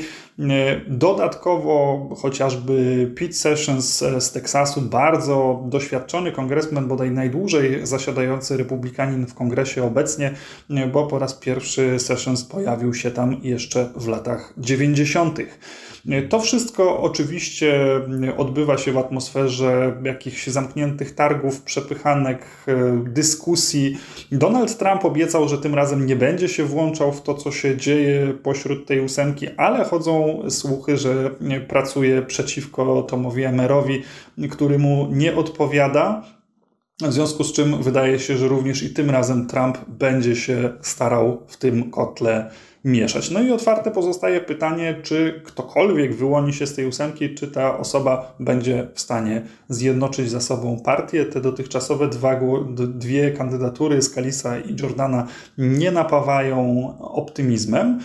Dodatkowo 0.87 2.09
chociażby 2.21 3.07
Pete 3.19 3.33
Sessions 3.33 4.03
z 4.19 4.31
Teksasu, 4.31 4.81
bardzo 4.81 5.63
doświadczony 5.65 6.31
kongresmen, 6.31 6.87
bodaj 6.87 7.11
najdłużej 7.11 7.87
zasiadający 7.87 8.57
republikanin 8.57 9.27
w 9.27 9.33
kongresie 9.33 9.83
obecnie, 9.83 10.31
bo 10.93 11.07
po 11.07 11.19
raz 11.19 11.33
pierwszy 11.33 11.99
Sessions 11.99 12.43
pojawił 12.43 12.93
się 12.93 13.11
tam 13.11 13.37
jeszcze 13.43 13.89
w 13.95 14.07
latach 14.07 14.53
90. 14.57 15.39
To 16.29 16.39
wszystko 16.39 17.01
oczywiście 17.01 17.85
odbywa 18.37 18.77
się 18.77 18.91
w 18.91 18.97
atmosferze 18.97 19.93
jakichś 20.03 20.47
zamkniętych 20.47 21.15
targów, 21.15 21.61
przepychanek, 21.81 22.45
e, 22.67 23.03
dyskusji. 23.03 23.97
Donald 24.31 24.77
Trump 24.77 25.05
obiecał, 25.05 25.49
że 25.49 25.57
tym 25.57 25.75
razem 25.75 26.05
nie 26.05 26.15
będzie 26.15 26.49
się 26.49 26.63
włączał 26.63 27.11
w 27.11 27.21
to, 27.21 27.33
co 27.33 27.51
się 27.51 27.77
dzieje 27.77 28.33
pośród 28.43 28.87
tej 28.87 29.01
ósemki, 29.01 29.47
ale 29.57 29.83
chodzą 29.83 30.43
słuchy, 30.49 30.97
że 30.97 31.31
pracuje 31.67 32.21
przeciwko 32.21 33.01
Tomowi 33.01 33.43
Emerowi, 33.43 34.03
który 34.51 34.79
mu 34.79 35.07
nie 35.11 35.35
odpowiada. 35.35 36.23
W 37.01 37.13
związku 37.13 37.43
z 37.43 37.53
czym 37.53 37.83
wydaje 37.83 38.19
się, 38.19 38.37
że 38.37 38.47
również 38.47 38.83
i 38.83 38.89
tym 38.89 39.09
razem 39.09 39.47
Trump 39.47 39.77
będzie 39.87 40.35
się 40.35 40.73
starał 40.81 41.43
w 41.47 41.57
tym 41.57 41.91
kotle 41.91 42.51
mieszać. 42.83 43.31
No 43.31 43.41
i 43.41 43.51
otwarte 43.51 43.91
pozostaje 43.91 44.41
pytanie, 44.41 44.95
czy 45.03 45.41
ktokolwiek 45.45 46.15
wyłoni 46.15 46.53
się 46.53 46.67
z 46.67 46.75
tej 46.75 46.87
ósemki, 46.87 47.35
czy 47.35 47.47
ta 47.47 47.77
osoba 47.77 48.35
będzie 48.39 48.87
w 48.93 49.01
stanie 49.01 49.41
zjednoczyć 49.69 50.29
za 50.29 50.41
sobą 50.41 50.79
partię. 50.79 51.25
Te 51.25 51.41
dotychczasowe 51.41 52.07
dwa, 52.07 52.39
dwie 52.75 53.31
kandydatury 53.31 54.01
Scalisa 54.01 54.59
i 54.59 54.75
Jordana 54.81 55.27
nie 55.57 55.91
napawają 55.91 56.93
optymizmem. 56.99 57.99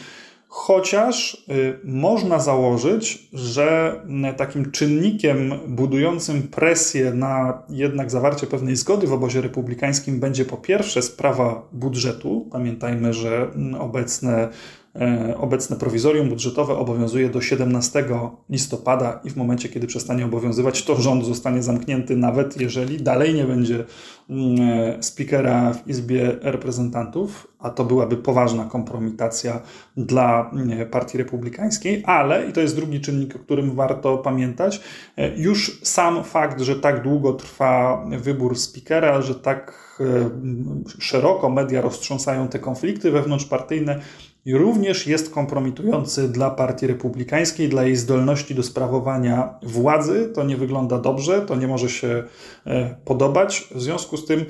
Chociaż 0.48 1.44
y, 1.48 1.78
można 1.84 2.38
założyć, 2.38 3.28
że 3.32 4.00
y, 4.32 4.36
takim 4.36 4.70
czynnikiem 4.70 5.54
budującym 5.68 6.42
presję 6.42 7.14
na 7.14 7.62
jednak 7.68 8.10
zawarcie 8.10 8.46
pewnej 8.46 8.76
zgody 8.76 9.06
w 9.06 9.12
obozie 9.12 9.40
republikańskim 9.40 10.20
będzie 10.20 10.44
po 10.44 10.56
pierwsze 10.56 11.02
sprawa 11.02 11.68
budżetu. 11.72 12.48
Pamiętajmy, 12.52 13.12
że 13.12 13.50
y, 13.74 13.78
obecne 13.78 14.48
obecne 15.36 15.76
prowizorium 15.76 16.28
budżetowe 16.28 16.74
obowiązuje 16.78 17.28
do 17.28 17.40
17 17.40 18.04
listopada 18.50 19.20
i 19.24 19.30
w 19.30 19.36
momencie, 19.36 19.68
kiedy 19.68 19.86
przestanie 19.86 20.24
obowiązywać, 20.24 20.84
to 20.84 20.96
rząd 20.96 21.24
zostanie 21.24 21.62
zamknięty, 21.62 22.16
nawet 22.16 22.60
jeżeli 22.60 23.02
dalej 23.02 23.34
nie 23.34 23.44
będzie 23.44 23.84
mm, 24.30 24.60
e, 24.60 25.02
speakera 25.02 25.72
w 25.72 25.88
Izbie 25.88 26.36
Reprezentantów, 26.42 27.48
a 27.58 27.70
to 27.70 27.84
byłaby 27.84 28.16
poważna 28.16 28.64
kompromitacja 28.64 29.60
dla 29.96 30.50
mm, 30.52 30.88
Partii 30.88 31.18
Republikańskiej, 31.18 32.02
ale, 32.06 32.48
i 32.48 32.52
to 32.52 32.60
jest 32.60 32.76
drugi 32.76 33.00
czynnik, 33.00 33.36
o 33.36 33.38
którym 33.38 33.74
warto 33.74 34.18
pamiętać, 34.18 34.80
e, 35.16 35.36
już 35.36 35.80
sam 35.82 36.24
fakt, 36.24 36.60
że 36.60 36.76
tak 36.76 37.02
długo 37.02 37.32
trwa 37.32 38.04
wybór 38.18 38.58
speakera, 38.58 39.22
że 39.22 39.34
tak 39.34 39.86
szeroko 40.98 41.50
media 41.50 41.80
roztrząsają 41.80 42.48
te 42.48 42.58
konflikty 42.58 43.10
wewnątrzpartyjne, 43.10 44.00
i 44.46 44.54
również 44.54 45.06
jest 45.06 45.30
kompromitujący 45.30 46.28
dla 46.28 46.50
Partii 46.50 46.86
Republikańskiej, 46.86 47.68
dla 47.68 47.84
jej 47.84 47.96
zdolności 47.96 48.54
do 48.54 48.62
sprawowania 48.62 49.54
władzy. 49.62 50.30
To 50.34 50.44
nie 50.44 50.56
wygląda 50.56 50.98
dobrze, 50.98 51.40
to 51.40 51.56
nie 51.56 51.68
może 51.68 51.88
się 51.88 52.24
e, 52.66 52.94
podobać. 53.04 53.68
W 53.74 53.82
związku 53.82 54.16
z 54.16 54.26
tym 54.26 54.44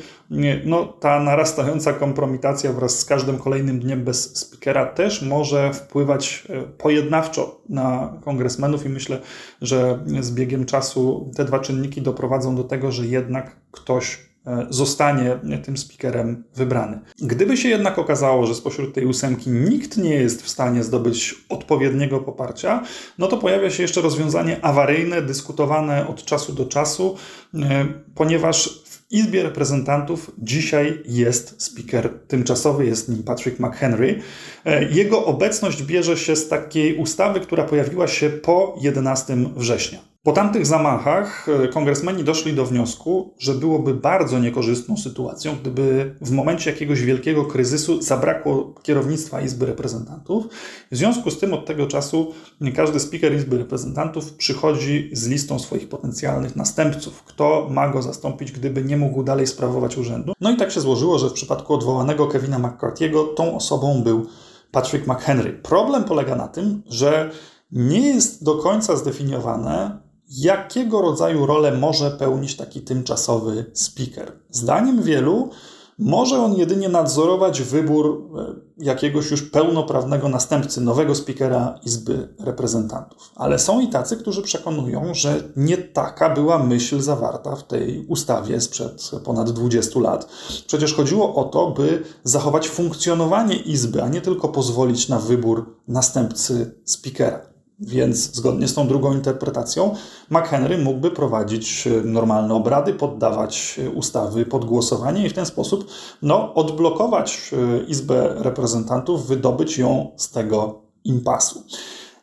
no, 0.64 0.84
ta 0.84 1.20
narastająca 1.20 1.92
kompromitacja 1.92 2.72
wraz 2.72 2.98
z 2.98 3.04
każdym 3.04 3.38
kolejnym 3.38 3.80
dniem 3.80 4.04
bez 4.04 4.36
speakera 4.36 4.86
też 4.86 5.22
może 5.22 5.72
wpływać 5.72 6.46
e, 6.50 6.62
pojednawczo 6.62 7.60
na 7.68 8.18
kongresmenów 8.24 8.86
i 8.86 8.88
myślę, 8.88 9.20
że 9.62 10.04
z 10.20 10.30
biegiem 10.30 10.64
czasu 10.64 11.30
te 11.36 11.44
dwa 11.44 11.58
czynniki 11.58 12.02
doprowadzą 12.02 12.56
do 12.56 12.64
tego, 12.64 12.92
że 12.92 13.06
jednak 13.06 13.56
ktoś 13.70 14.25
zostanie 14.70 15.38
tym 15.64 15.76
speakerem 15.76 16.44
wybrany. 16.54 17.00
Gdyby 17.18 17.56
się 17.56 17.68
jednak 17.68 17.98
okazało, 17.98 18.46
że 18.46 18.54
spośród 18.54 18.94
tej 18.94 19.06
ósemki 19.06 19.50
nikt 19.50 19.96
nie 19.96 20.14
jest 20.14 20.42
w 20.42 20.48
stanie 20.48 20.84
zdobyć 20.84 21.34
odpowiedniego 21.48 22.20
poparcia, 22.20 22.82
no 23.18 23.26
to 23.26 23.36
pojawia 23.36 23.70
się 23.70 23.82
jeszcze 23.82 24.00
rozwiązanie 24.00 24.64
awaryjne, 24.64 25.22
dyskutowane 25.22 26.06
od 26.08 26.24
czasu 26.24 26.52
do 26.52 26.66
czasu, 26.66 27.16
e, 27.54 27.86
ponieważ 28.14 28.82
w 28.84 29.12
Izbie 29.12 29.42
Reprezentantów 29.42 30.30
dzisiaj 30.38 31.02
jest 31.04 31.62
speaker 31.62 32.10
tymczasowy, 32.28 32.86
jest 32.86 33.08
nim 33.08 33.22
Patrick 33.22 33.60
McHenry. 33.60 34.20
E, 34.64 34.84
jego 34.84 35.24
obecność 35.24 35.82
bierze 35.82 36.16
się 36.16 36.36
z 36.36 36.48
takiej 36.48 36.96
ustawy, 36.96 37.40
która 37.40 37.64
pojawiła 37.64 38.08
się 38.08 38.30
po 38.30 38.76
11 38.80 39.36
września. 39.56 40.15
Po 40.26 40.32
tamtych 40.32 40.66
zamachach 40.66 41.46
e, 41.48 41.68
kongresmeni 41.68 42.24
doszli 42.24 42.54
do 42.54 42.66
wniosku, 42.66 43.34
że 43.38 43.54
byłoby 43.54 43.94
bardzo 43.94 44.38
niekorzystną 44.38 44.96
sytuacją, 44.96 45.56
gdyby 45.60 46.16
w 46.20 46.30
momencie 46.30 46.70
jakiegoś 46.70 47.02
wielkiego 47.02 47.44
kryzysu 47.44 48.02
zabrakło 48.02 48.74
kierownictwa 48.82 49.40
Izby 49.40 49.66
Reprezentantów. 49.66 50.48
W 50.90 50.96
związku 50.96 51.30
z 51.30 51.38
tym 51.38 51.54
od 51.54 51.66
tego 51.66 51.86
czasu 51.86 52.32
każdy 52.76 53.00
speaker 53.00 53.34
Izby 53.34 53.58
Reprezentantów 53.58 54.32
przychodzi 54.32 55.10
z 55.12 55.28
listą 55.28 55.58
swoich 55.58 55.88
potencjalnych 55.88 56.56
następców, 56.56 57.22
kto 57.22 57.68
ma 57.70 57.88
go 57.88 58.02
zastąpić, 58.02 58.52
gdyby 58.52 58.82
nie 58.82 58.96
mógł 58.96 59.22
dalej 59.22 59.46
sprawować 59.46 59.98
urzędu. 59.98 60.32
No 60.40 60.50
i 60.50 60.56
tak 60.56 60.70
się 60.72 60.80
złożyło, 60.80 61.18
że 61.18 61.30
w 61.30 61.32
przypadku 61.32 61.74
odwołanego 61.74 62.26
Kevina 62.26 62.58
McCarthy'ego 62.58 63.34
tą 63.34 63.56
osobą 63.56 64.02
był 64.02 64.26
Patrick 64.70 65.06
McHenry. 65.06 65.52
Problem 65.52 66.04
polega 66.04 66.36
na 66.36 66.48
tym, 66.48 66.82
że 66.86 67.30
nie 67.72 68.00
jest 68.00 68.44
do 68.44 68.54
końca 68.54 68.96
zdefiniowane, 68.96 70.05
jakiego 70.28 71.02
rodzaju 71.02 71.46
rolę 71.46 71.72
może 71.72 72.10
pełnić 72.10 72.56
taki 72.56 72.80
tymczasowy 72.80 73.70
speaker. 73.74 74.32
Zdaniem 74.50 75.02
wielu 75.02 75.50
może 75.98 76.38
on 76.38 76.54
jedynie 76.54 76.88
nadzorować 76.88 77.62
wybór 77.62 78.30
e, 78.38 78.84
jakiegoś 78.84 79.30
już 79.30 79.42
pełnoprawnego 79.42 80.28
następcy, 80.28 80.80
nowego 80.80 81.14
speakera 81.14 81.78
Izby 81.84 82.34
Reprezentantów. 82.38 83.30
Ale 83.36 83.58
są 83.58 83.80
i 83.80 83.88
tacy, 83.88 84.16
którzy 84.16 84.42
przekonują, 84.42 85.14
że 85.14 85.42
nie 85.56 85.76
taka 85.76 86.34
była 86.34 86.58
myśl 86.58 87.00
zawarta 87.00 87.56
w 87.56 87.66
tej 87.66 88.06
ustawie 88.06 88.60
sprzed 88.60 89.10
ponad 89.24 89.50
20 89.50 90.00
lat. 90.00 90.28
Przecież 90.66 90.94
chodziło 90.94 91.34
o 91.34 91.44
to, 91.44 91.70
by 91.70 92.02
zachować 92.24 92.68
funkcjonowanie 92.68 93.56
Izby, 93.56 94.02
a 94.02 94.08
nie 94.08 94.20
tylko 94.20 94.48
pozwolić 94.48 95.08
na 95.08 95.18
wybór 95.18 95.76
następcy 95.88 96.80
speakera. 96.84 97.55
Więc 97.80 98.34
zgodnie 98.34 98.68
z 98.68 98.74
tą 98.74 98.88
drugą 98.88 99.12
interpretacją, 99.12 99.94
McHenry 100.30 100.78
mógłby 100.78 101.10
prowadzić 101.10 101.86
e, 101.86 101.90
normalne 101.90 102.54
obrady, 102.54 102.94
poddawać 102.94 103.80
e, 103.86 103.90
ustawy 103.90 104.46
pod 104.46 104.64
głosowanie 104.64 105.26
i 105.26 105.28
w 105.28 105.32
ten 105.32 105.46
sposób 105.46 105.90
no, 106.22 106.54
odblokować 106.54 107.50
e, 107.52 107.84
Izbę 107.84 108.34
Reprezentantów, 108.38 109.26
wydobyć 109.26 109.78
ją 109.78 110.10
z 110.16 110.30
tego 110.30 110.82
impasu. 111.04 111.62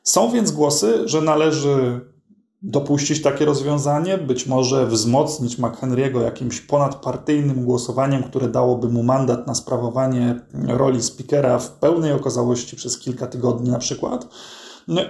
Są 0.04 0.32
więc 0.32 0.52
głosy, 0.52 1.02
że 1.06 1.22
należy 1.22 2.02
dopuścić 2.62 3.22
takie 3.22 3.46
rozwiązanie, 3.46 4.18
być 4.18 4.48
może 4.48 4.88
wzmocnić 4.88 5.58
McHenry'ego 5.60 6.22
jakimś 6.22 6.62
ponadpartyjnym 6.62 7.66
głosowaniem, 7.66 8.24
które 8.24 8.48
dałoby 8.48 8.90
mu 8.90 9.04
mandat 9.04 9.48
na 9.48 9.56
sprawowanie 9.56 10.42
roli 10.68 11.04
speakera 11.04 11.60
w 11.60 11.72
pełnej 11.72 12.12
okazałości 12.12 12.76
przez 12.76 13.00
kilka 13.00 13.28
tygodni 13.28 13.70
na 13.70 13.80
przykład 13.80 14.28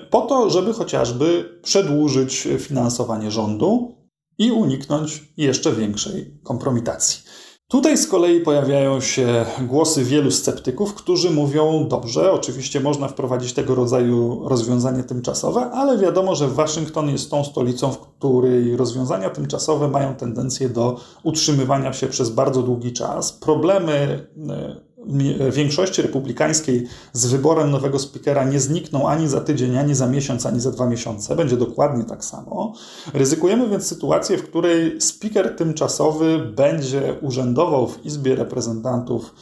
po 0.09 0.21
to, 0.21 0.49
żeby 0.49 0.73
chociażby 0.73 1.59
przedłużyć 1.63 2.47
finansowanie 2.59 3.31
rządu 3.31 3.95
i 4.37 4.51
uniknąć 4.51 5.23
jeszcze 5.37 5.71
większej 5.71 6.39
kompromitacji. 6.43 7.23
Tutaj 7.67 7.97
z 7.97 8.07
kolei 8.07 8.39
pojawiają 8.39 9.01
się 9.01 9.45
głosy 9.67 10.03
wielu 10.03 10.31
sceptyków, 10.31 10.93
którzy 10.93 11.31
mówią: 11.31 11.87
Dobrze, 11.89 12.31
oczywiście 12.31 12.79
można 12.79 13.07
wprowadzić 13.07 13.53
tego 13.53 13.75
rodzaju 13.75 14.49
rozwiązanie 14.49 15.03
tymczasowe, 15.03 15.71
ale 15.71 15.97
wiadomo, 15.97 16.35
że 16.35 16.47
Waszyngton 16.47 17.09
jest 17.09 17.31
tą 17.31 17.43
stolicą, 17.43 17.91
w 17.91 17.99
której 17.99 18.77
rozwiązania 18.77 19.29
tymczasowe 19.29 19.87
mają 19.87 20.15
tendencję 20.15 20.69
do 20.69 20.99
utrzymywania 21.23 21.93
się 21.93 22.07
przez 22.07 22.29
bardzo 22.29 22.63
długi 22.63 22.93
czas. 22.93 23.33
Problemy 23.33 24.27
e, 24.49 24.92
większości 25.51 26.01
republikańskiej 26.01 26.87
z 27.13 27.25
wyborem 27.25 27.71
nowego 27.71 27.99
speakera 27.99 28.43
nie 28.43 28.59
znikną 28.59 29.07
ani 29.09 29.27
za 29.27 29.41
tydzień, 29.41 29.77
ani 29.77 29.95
za 29.95 30.07
miesiąc, 30.07 30.45
ani 30.45 30.59
za 30.59 30.71
dwa 30.71 30.85
miesiące. 30.85 31.35
Będzie 31.35 31.57
dokładnie 31.57 32.03
tak 32.03 32.25
samo. 32.25 32.73
Ryzykujemy 33.13 33.69
więc 33.69 33.87
sytuację, 33.87 34.37
w 34.37 34.43
której 34.43 35.01
speaker 35.01 35.55
tymczasowy 35.55 36.39
będzie 36.39 37.15
urzędował 37.21 37.87
w 37.87 38.05
Izbie 38.05 38.35
Reprezentantów 38.35 39.33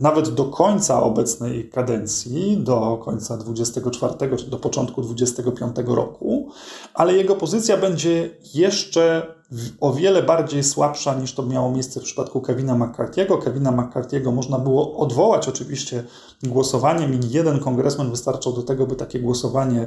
nawet 0.00 0.28
do 0.28 0.44
końca 0.44 1.02
obecnej 1.02 1.70
kadencji, 1.70 2.56
do 2.56 3.00
końca 3.04 3.36
24 3.36 4.36
czy 4.36 4.50
do 4.50 4.56
początku 4.56 5.02
25 5.02 5.76
roku, 5.86 6.48
ale 6.94 7.14
jego 7.14 7.36
pozycja 7.36 7.76
będzie 7.76 8.30
jeszcze 8.54 9.34
o 9.80 9.92
wiele 9.92 10.22
bardziej 10.22 10.64
słabsza 10.64 11.14
niż 11.14 11.34
to 11.34 11.42
miało 11.42 11.70
miejsce 11.70 12.00
w 12.00 12.02
przypadku 12.02 12.40
Kevina 12.40 12.74
McCarthy'ego. 12.74 13.42
Kevina 13.42 13.72
McCarthy'ego 13.72 14.32
można 14.32 14.58
było 14.58 14.96
odwołać 14.96 15.48
oczywiście 15.48 16.04
głosowaniem 16.42 17.14
i 17.14 17.30
jeden 17.30 17.58
kongresmen 17.58 18.10
wystarczał 18.10 18.52
do 18.52 18.62
tego, 18.62 18.86
by 18.86 18.96
takie 18.96 19.20
głosowanie 19.20 19.86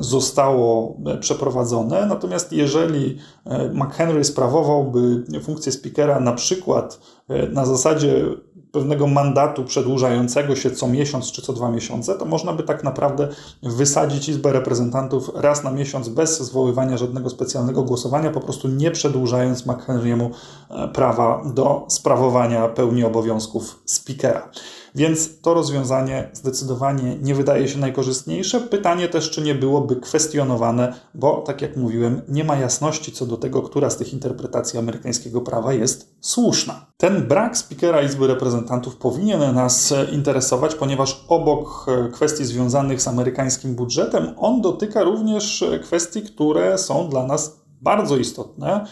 zostało 0.00 0.96
e, 1.06 1.18
przeprowadzone. 1.18 2.06
Natomiast 2.06 2.52
jeżeli 2.52 3.18
e, 3.44 3.68
McHenry 3.68 4.24
sprawowałby 4.24 5.24
funkcję 5.42 5.72
speakera 5.72 6.20
na 6.20 6.32
przykład 6.32 7.00
e, 7.28 7.48
na 7.48 7.66
zasadzie 7.66 8.24
pewnego 8.74 9.06
mandatu 9.06 9.64
przedłużającego 9.64 10.56
się 10.56 10.70
co 10.70 10.88
miesiąc 10.88 11.32
czy 11.32 11.42
co 11.42 11.52
dwa 11.52 11.70
miesiące, 11.70 12.14
to 12.14 12.24
można 12.24 12.52
by 12.52 12.62
tak 12.62 12.84
naprawdę 12.84 13.28
wysadzić 13.62 14.28
Izbę 14.28 14.52
Reprezentantów 14.52 15.30
raz 15.34 15.64
na 15.64 15.70
miesiąc 15.70 16.08
bez 16.08 16.40
zwoływania 16.40 16.96
żadnego 16.96 17.30
specjalnego 17.30 17.82
głosowania, 17.82 18.30
po 18.30 18.40
prostu 18.40 18.68
nie 18.76 18.90
przedłużając 18.90 19.66
McHenry'emu 19.66 20.30
e, 20.70 20.88
prawa 20.88 21.42
do 21.54 21.86
sprawowania 21.88 22.68
pełni 22.68 23.04
obowiązków 23.04 23.82
speakera. 23.84 24.50
Więc 24.94 25.40
to 25.40 25.54
rozwiązanie 25.54 26.30
zdecydowanie 26.32 27.18
nie 27.22 27.34
wydaje 27.34 27.68
się 27.68 27.78
najkorzystniejsze. 27.78 28.60
Pytanie 28.60 29.08
też, 29.08 29.30
czy 29.30 29.42
nie 29.42 29.54
byłoby 29.54 29.96
kwestionowane, 29.96 30.94
bo 31.14 31.42
tak 31.46 31.62
jak 31.62 31.76
mówiłem, 31.76 32.22
nie 32.28 32.44
ma 32.44 32.56
jasności 32.56 33.12
co 33.12 33.26
do 33.26 33.36
tego, 33.36 33.62
która 33.62 33.90
z 33.90 33.96
tych 33.96 34.12
interpretacji 34.12 34.78
amerykańskiego 34.78 35.40
prawa 35.40 35.72
jest 35.72 36.14
słuszna. 36.20 36.86
Ten 36.96 37.28
brak 37.28 37.58
speakera 37.58 38.02
Izby 38.02 38.26
Reprezentantów 38.26 38.96
powinien 38.96 39.54
nas 39.54 39.94
interesować, 40.12 40.74
ponieważ 40.74 41.24
obok 41.28 41.86
kwestii 42.12 42.44
związanych 42.44 43.02
z 43.02 43.08
amerykańskim 43.08 43.74
budżetem, 43.74 44.34
on 44.36 44.60
dotyka 44.60 45.02
również 45.02 45.64
kwestii, 45.82 46.22
które 46.22 46.78
są 46.78 47.08
dla 47.08 47.26
nas 47.26 47.63
bardzo 47.84 48.16
istotne, 48.16 48.86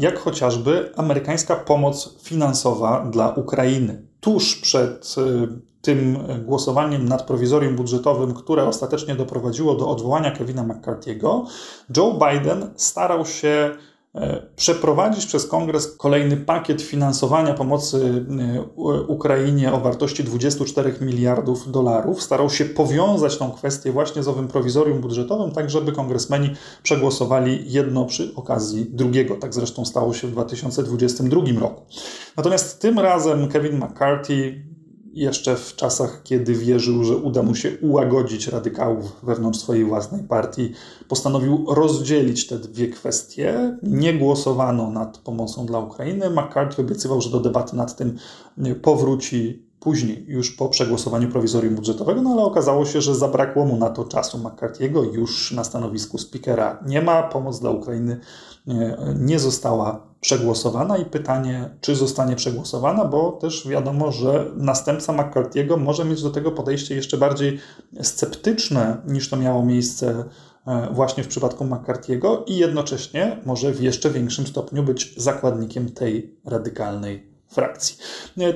jak 0.00 0.18
chociażby 0.18 0.92
amerykańska 0.96 1.56
pomoc 1.56 2.22
finansowa 2.22 3.06
dla 3.10 3.28
Ukrainy. 3.34 4.02
Tuż 4.20 4.56
przed 4.56 5.14
y, 5.18 5.48
tym 5.82 6.18
głosowaniem 6.44 7.08
nad 7.08 7.22
prowizorium 7.22 7.76
budżetowym, 7.76 8.34
które 8.34 8.64
ostatecznie 8.64 9.14
doprowadziło 9.14 9.74
do 9.74 9.88
odwołania 9.88 10.30
Kevina 10.30 10.64
McCarthy'ego, 10.64 11.46
Joe 11.96 12.12
Biden 12.12 12.70
starał 12.76 13.26
się 13.26 13.70
przeprowadzić 14.56 15.26
przez 15.26 15.46
kongres 15.46 15.96
kolejny 15.96 16.36
pakiet 16.36 16.82
finansowania 16.82 17.54
pomocy 17.54 18.24
e, 18.40 18.62
Ukrainie 19.06 19.72
o 19.72 19.80
wartości 19.80 20.24
24 20.24 20.94
miliardów 21.00 21.70
dolarów. 21.70 22.22
Starał 22.22 22.50
się 22.50 22.64
powiązać 22.64 23.38
tą 23.38 23.50
kwestię 23.50 23.92
właśnie 23.92 24.22
z 24.22 24.28
owym 24.28 24.48
prowizorium 24.48 25.00
budżetowym, 25.00 25.50
tak 25.50 25.70
żeby 25.70 25.92
kongresmeni 25.92 26.50
przegłosowali 26.82 27.72
jedno 27.72 28.04
przy 28.04 28.32
okazji 28.36 28.86
drugiego. 28.90 29.36
Tak 29.36 29.54
zresztą 29.54 29.84
stało 29.84 30.14
się 30.14 30.28
w 30.28 30.30
2022 30.30 31.60
roku. 31.60 31.82
Natomiast 32.36 32.80
tym 32.80 32.98
razem 32.98 33.48
Kevin 33.48 33.76
McCarthy, 33.78 34.64
jeszcze 35.12 35.56
w 35.56 35.76
czasach, 35.76 36.22
kiedy 36.24 36.54
wierzył, 36.54 37.04
że 37.04 37.16
uda 37.16 37.42
mu 37.42 37.54
się 37.54 37.72
ułagodzić 37.82 38.48
radykałów 38.48 39.16
wewnątrz 39.22 39.58
swojej 39.58 39.84
własnej 39.84 40.22
partii, 40.22 40.72
postanowił 41.08 41.66
rozdzielić 41.68 42.46
te 42.46 42.58
dwie 42.58 42.88
kwestie. 42.88 43.76
Nie 43.82 44.14
głosowano 44.14 44.90
nad 44.90 45.18
pomocą 45.18 45.66
dla 45.66 45.78
Ukrainy. 45.78 46.30
McCarthy 46.30 46.82
obiecywał, 46.82 47.20
że 47.20 47.30
do 47.30 47.40
debaty 47.40 47.76
nad 47.76 47.96
tym 47.96 48.18
powróci 48.82 49.69
później, 49.80 50.24
już 50.28 50.50
po 50.50 50.68
przegłosowaniu 50.68 51.28
prowizorium 51.28 51.74
budżetowego, 51.74 52.22
no 52.22 52.30
ale 52.30 52.42
okazało 52.42 52.84
się, 52.84 53.00
że 53.00 53.14
zabrakło 53.14 53.64
mu 53.64 53.76
na 53.76 53.90
to 53.90 54.04
czasu. 54.04 54.38
McCarthy'ego 54.38 55.14
już 55.14 55.52
na 55.52 55.64
stanowisku 55.64 56.18
speakera 56.18 56.82
nie 56.86 57.02
ma. 57.02 57.22
Pomoc 57.22 57.60
dla 57.60 57.70
Ukrainy 57.70 58.20
nie 59.16 59.38
została 59.38 60.06
przegłosowana 60.20 60.96
i 60.96 61.04
pytanie, 61.04 61.70
czy 61.80 61.96
zostanie 61.96 62.36
przegłosowana, 62.36 63.04
bo 63.04 63.32
też 63.32 63.68
wiadomo, 63.68 64.12
że 64.12 64.50
następca 64.56 65.12
McCarthy'ego 65.12 65.78
może 65.78 66.04
mieć 66.04 66.22
do 66.22 66.30
tego 66.30 66.50
podejście 66.50 66.94
jeszcze 66.94 67.16
bardziej 67.16 67.58
sceptyczne 68.02 69.02
niż 69.06 69.30
to 69.30 69.36
miało 69.36 69.64
miejsce 69.64 70.24
właśnie 70.92 71.24
w 71.24 71.28
przypadku 71.28 71.64
McCarthy'ego 71.64 72.42
i 72.46 72.56
jednocześnie 72.56 73.40
może 73.46 73.72
w 73.72 73.80
jeszcze 73.80 74.10
większym 74.10 74.46
stopniu 74.46 74.82
być 74.82 75.14
zakładnikiem 75.16 75.88
tej 75.88 76.38
radykalnej 76.44 77.29
frakcji. 77.50 77.96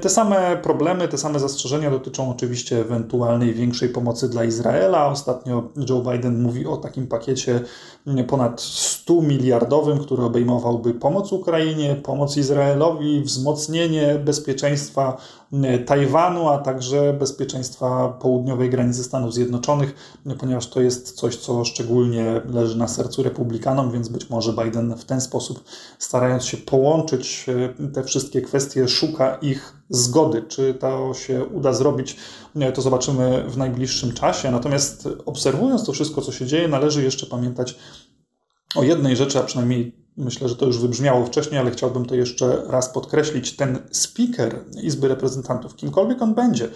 Te 0.00 0.08
same 0.08 0.56
problemy, 0.62 1.08
te 1.08 1.18
same 1.18 1.40
zastrzeżenia 1.40 1.90
dotyczą 1.90 2.30
oczywiście 2.30 2.80
ewentualnej 2.80 3.54
większej 3.54 3.88
pomocy 3.88 4.28
dla 4.28 4.44
Izraela. 4.44 5.06
Ostatnio 5.06 5.68
Joe 5.88 6.00
Biden 6.00 6.42
mówi 6.42 6.66
o 6.66 6.76
takim 6.76 7.06
pakiecie 7.06 7.60
ponad 8.28 8.60
100 8.60 9.22
miliardowym, 9.22 9.98
który 9.98 10.22
obejmowałby 10.22 10.94
pomoc 10.94 11.32
Ukrainie, 11.32 11.94
pomoc 11.94 12.36
Izraelowi, 12.36 13.20
wzmocnienie 13.20 14.14
bezpieczeństwa 14.24 15.16
Tajwanu, 15.86 16.48
a 16.48 16.58
także 16.58 17.12
bezpieczeństwa 17.18 18.08
południowej 18.08 18.70
granicy 18.70 19.04
Stanów 19.04 19.34
Zjednoczonych, 19.34 19.94
ponieważ 20.38 20.66
to 20.66 20.80
jest 20.80 21.12
coś, 21.12 21.36
co 21.36 21.64
szczególnie 21.64 22.40
leży 22.48 22.78
na 22.78 22.88
sercu 22.88 23.22
republikanom, 23.22 23.92
więc 23.92 24.08
być 24.08 24.30
może 24.30 24.52
Biden 24.52 24.96
w 24.96 25.04
ten 25.04 25.20
sposób, 25.20 25.64
starając 25.98 26.44
się 26.44 26.56
połączyć 26.56 27.46
te 27.94 28.04
wszystkie 28.04 28.42
kwestie, 28.42 28.88
szuka 28.88 29.34
ich 29.34 29.76
zgody. 29.88 30.42
Czy 30.42 30.74
to 30.74 31.14
się 31.14 31.44
uda 31.44 31.72
zrobić, 31.72 32.16
to 32.74 32.82
zobaczymy 32.82 33.44
w 33.48 33.56
najbliższym 33.56 34.12
czasie. 34.12 34.50
Natomiast 34.50 35.08
obserwując 35.26 35.84
to 35.84 35.92
wszystko, 35.92 36.22
co 36.22 36.32
się 36.32 36.46
dzieje, 36.46 36.68
należy 36.68 37.02
jeszcze 37.02 37.26
pamiętać 37.26 37.78
o 38.76 38.82
jednej 38.82 39.16
rzeczy, 39.16 39.38
a 39.38 39.42
przynajmniej 39.42 40.03
Myślę, 40.16 40.48
że 40.48 40.56
to 40.56 40.66
już 40.66 40.78
wybrzmiało 40.78 41.26
wcześniej, 41.26 41.60
ale 41.60 41.70
chciałbym 41.70 42.06
to 42.06 42.14
jeszcze 42.14 42.62
raz 42.66 42.88
podkreślić. 42.88 43.56
Ten 43.56 43.78
speaker 43.90 44.64
Izby 44.82 45.08
Reprezentantów, 45.08 45.76
kimkolwiek 45.76 46.22
on 46.22 46.34
będzie, 46.34 46.68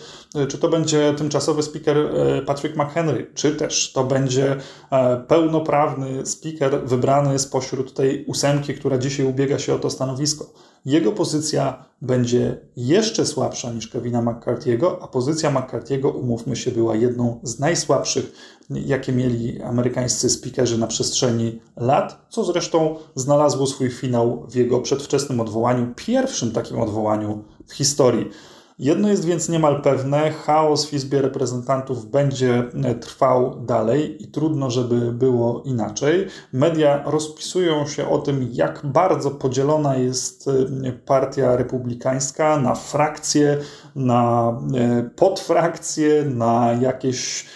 czy 0.49 0.59
to 0.59 0.69
będzie 0.69 1.15
tymczasowy 1.15 1.63
speaker 1.63 1.97
e, 1.99 2.43
Patrick 2.43 2.77
McHenry, 2.77 3.31
czy 3.35 3.57
też 3.57 3.93
to 3.93 4.05
będzie 4.05 4.57
e, 4.91 5.17
pełnoprawny 5.17 6.27
speaker 6.27 6.81
wybrany 6.85 7.39
spośród 7.39 7.95
tej 7.95 8.25
ósemki, 8.25 8.75
która 8.75 8.99
dzisiaj 8.99 9.27
ubiega 9.27 9.59
się 9.59 9.75
o 9.75 9.79
to 9.79 9.91
stanowisko 9.91 10.53
jego 10.85 11.13
pozycja 11.13 11.85
będzie 12.03 12.61
jeszcze 12.77 13.27
słabsza 13.27 13.73
niż 13.73 13.89
Kevina 13.89 14.23
McCarthy'ego, 14.23 14.97
a 15.01 15.09
pozycja 15.09 15.53
McCarthy'ego, 15.53 16.17
umówmy 16.17 16.57
się, 16.57 16.71
była 16.71 16.97
jedną 16.97 17.41
z 17.43 17.59
najsłabszych, 17.59 18.33
jakie 18.71 19.13
mieli 19.13 19.63
amerykańscy 19.63 20.31
speakerzy 20.31 20.79
na 20.79 20.87
przestrzeni 20.87 21.61
lat, 21.77 22.27
co 22.29 22.45
zresztą 22.45 22.97
znalazło 23.15 23.67
swój 23.67 23.91
finał 23.91 24.47
w 24.51 24.55
jego 24.55 24.81
przedwczesnym 24.81 25.41
odwołaniu, 25.41 25.93
pierwszym 25.97 26.53
takim 26.53 26.81
odwołaniu 26.81 27.45
w 27.67 27.75
historii. 27.75 28.31
Jedno 28.79 29.09
jest 29.09 29.25
więc 29.25 29.49
niemal 29.49 29.83
pewne, 29.83 30.31
chaos 30.31 30.87
w 30.87 30.93
Izbie 30.93 31.23
Reprezentantów 31.23 32.11
będzie 32.11 32.65
e, 32.85 32.95
trwał 32.95 33.61
dalej 33.61 34.23
i 34.23 34.27
trudno, 34.29 34.71
żeby 34.71 35.13
było 35.13 35.63
inaczej. 35.65 36.27
Media 36.53 37.03
rozpisują 37.07 37.87
się 37.87 38.09
o 38.09 38.19
tym, 38.19 38.49
jak 38.53 38.81
bardzo 38.85 39.31
podzielona 39.31 39.97
jest 39.97 40.49
e, 40.49 40.93
partia 40.93 41.57
republikańska 41.57 42.59
na 42.59 42.75
frakcje, 42.75 43.59
na 43.95 44.53
e, 44.75 45.11
podfrakcje, 45.17 46.25
na 46.25 46.73
jakieś 46.81 47.47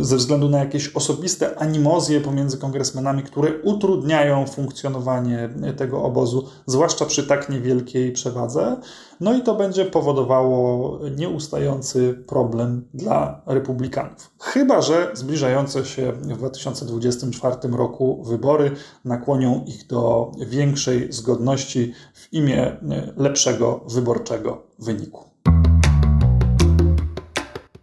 ze 0.00 0.16
względu 0.16 0.48
na 0.48 0.58
jakieś 0.58 0.88
osobiste 0.88 1.58
animozje 1.58 2.20
pomiędzy 2.20 2.58
kongresmenami, 2.58 3.22
które 3.22 3.52
utrudniają 3.62 4.46
funkcjonowanie 4.46 5.48
tego 5.76 6.02
obozu, 6.02 6.48
zwłaszcza 6.66 7.04
przy 7.04 7.26
tak 7.26 7.48
niewielkiej 7.48 8.12
przewadze. 8.12 8.76
No 9.20 9.34
i 9.34 9.42
to 9.42 9.54
będzie 9.54 9.84
powodowało 9.84 10.98
nieustający 11.16 12.24
problem 12.26 12.88
dla 12.94 13.42
republikanów. 13.46 14.30
Chyba, 14.40 14.82
że 14.82 15.10
zbliżające 15.14 15.84
się 15.84 16.12
w 16.12 16.36
2024 16.36 17.56
roku 17.76 18.24
wybory 18.24 18.70
nakłonią 19.04 19.64
ich 19.66 19.86
do 19.86 20.32
większej 20.46 21.12
zgodności 21.12 21.92
w 22.14 22.32
imię 22.32 22.76
lepszego 23.16 23.80
wyborczego 23.88 24.62
wyniku. 24.78 25.24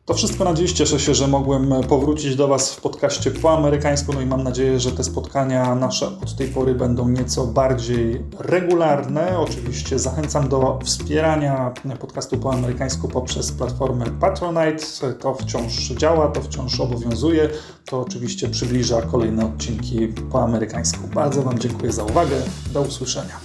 To 0.05 0.13
wszystko 0.13 0.43
na 0.43 0.53
dziś. 0.53 0.73
Cieszę 0.73 0.99
się, 0.99 1.15
że 1.15 1.27
mogłem 1.27 1.73
powrócić 1.89 2.35
do 2.35 2.47
Was 2.47 2.73
w 2.73 2.81
podcaście 2.81 3.31
po 3.31 3.57
amerykańsku. 3.57 4.13
No 4.13 4.21
i 4.21 4.25
mam 4.25 4.43
nadzieję, 4.43 4.79
że 4.79 4.91
te 4.91 5.03
spotkania 5.03 5.75
nasze 5.75 6.07
od 6.07 6.35
tej 6.35 6.47
pory 6.47 6.75
będą 6.75 7.09
nieco 7.09 7.47
bardziej 7.47 8.23
regularne. 8.39 9.39
Oczywiście 9.39 9.99
zachęcam 9.99 10.49
do 10.49 10.79
wspierania 10.83 11.73
podcastu 11.99 12.37
po 12.37 12.53
amerykańsku 12.53 13.07
poprzez 13.07 13.51
platformę 13.51 14.05
Patronite. 14.05 15.13
To 15.19 15.33
wciąż 15.33 15.73
działa, 15.73 16.27
to 16.27 16.41
wciąż 16.41 16.79
obowiązuje. 16.79 17.49
To 17.85 18.01
oczywiście 18.01 18.49
przybliża 18.49 19.01
kolejne 19.01 19.45
odcinki 19.45 20.07
po 20.07 20.43
amerykańsku. 20.43 21.07
Bardzo 21.07 21.41
Wam 21.41 21.59
dziękuję 21.59 21.91
za 21.91 22.03
uwagę. 22.03 22.35
Do 22.73 22.81
usłyszenia. 22.81 23.39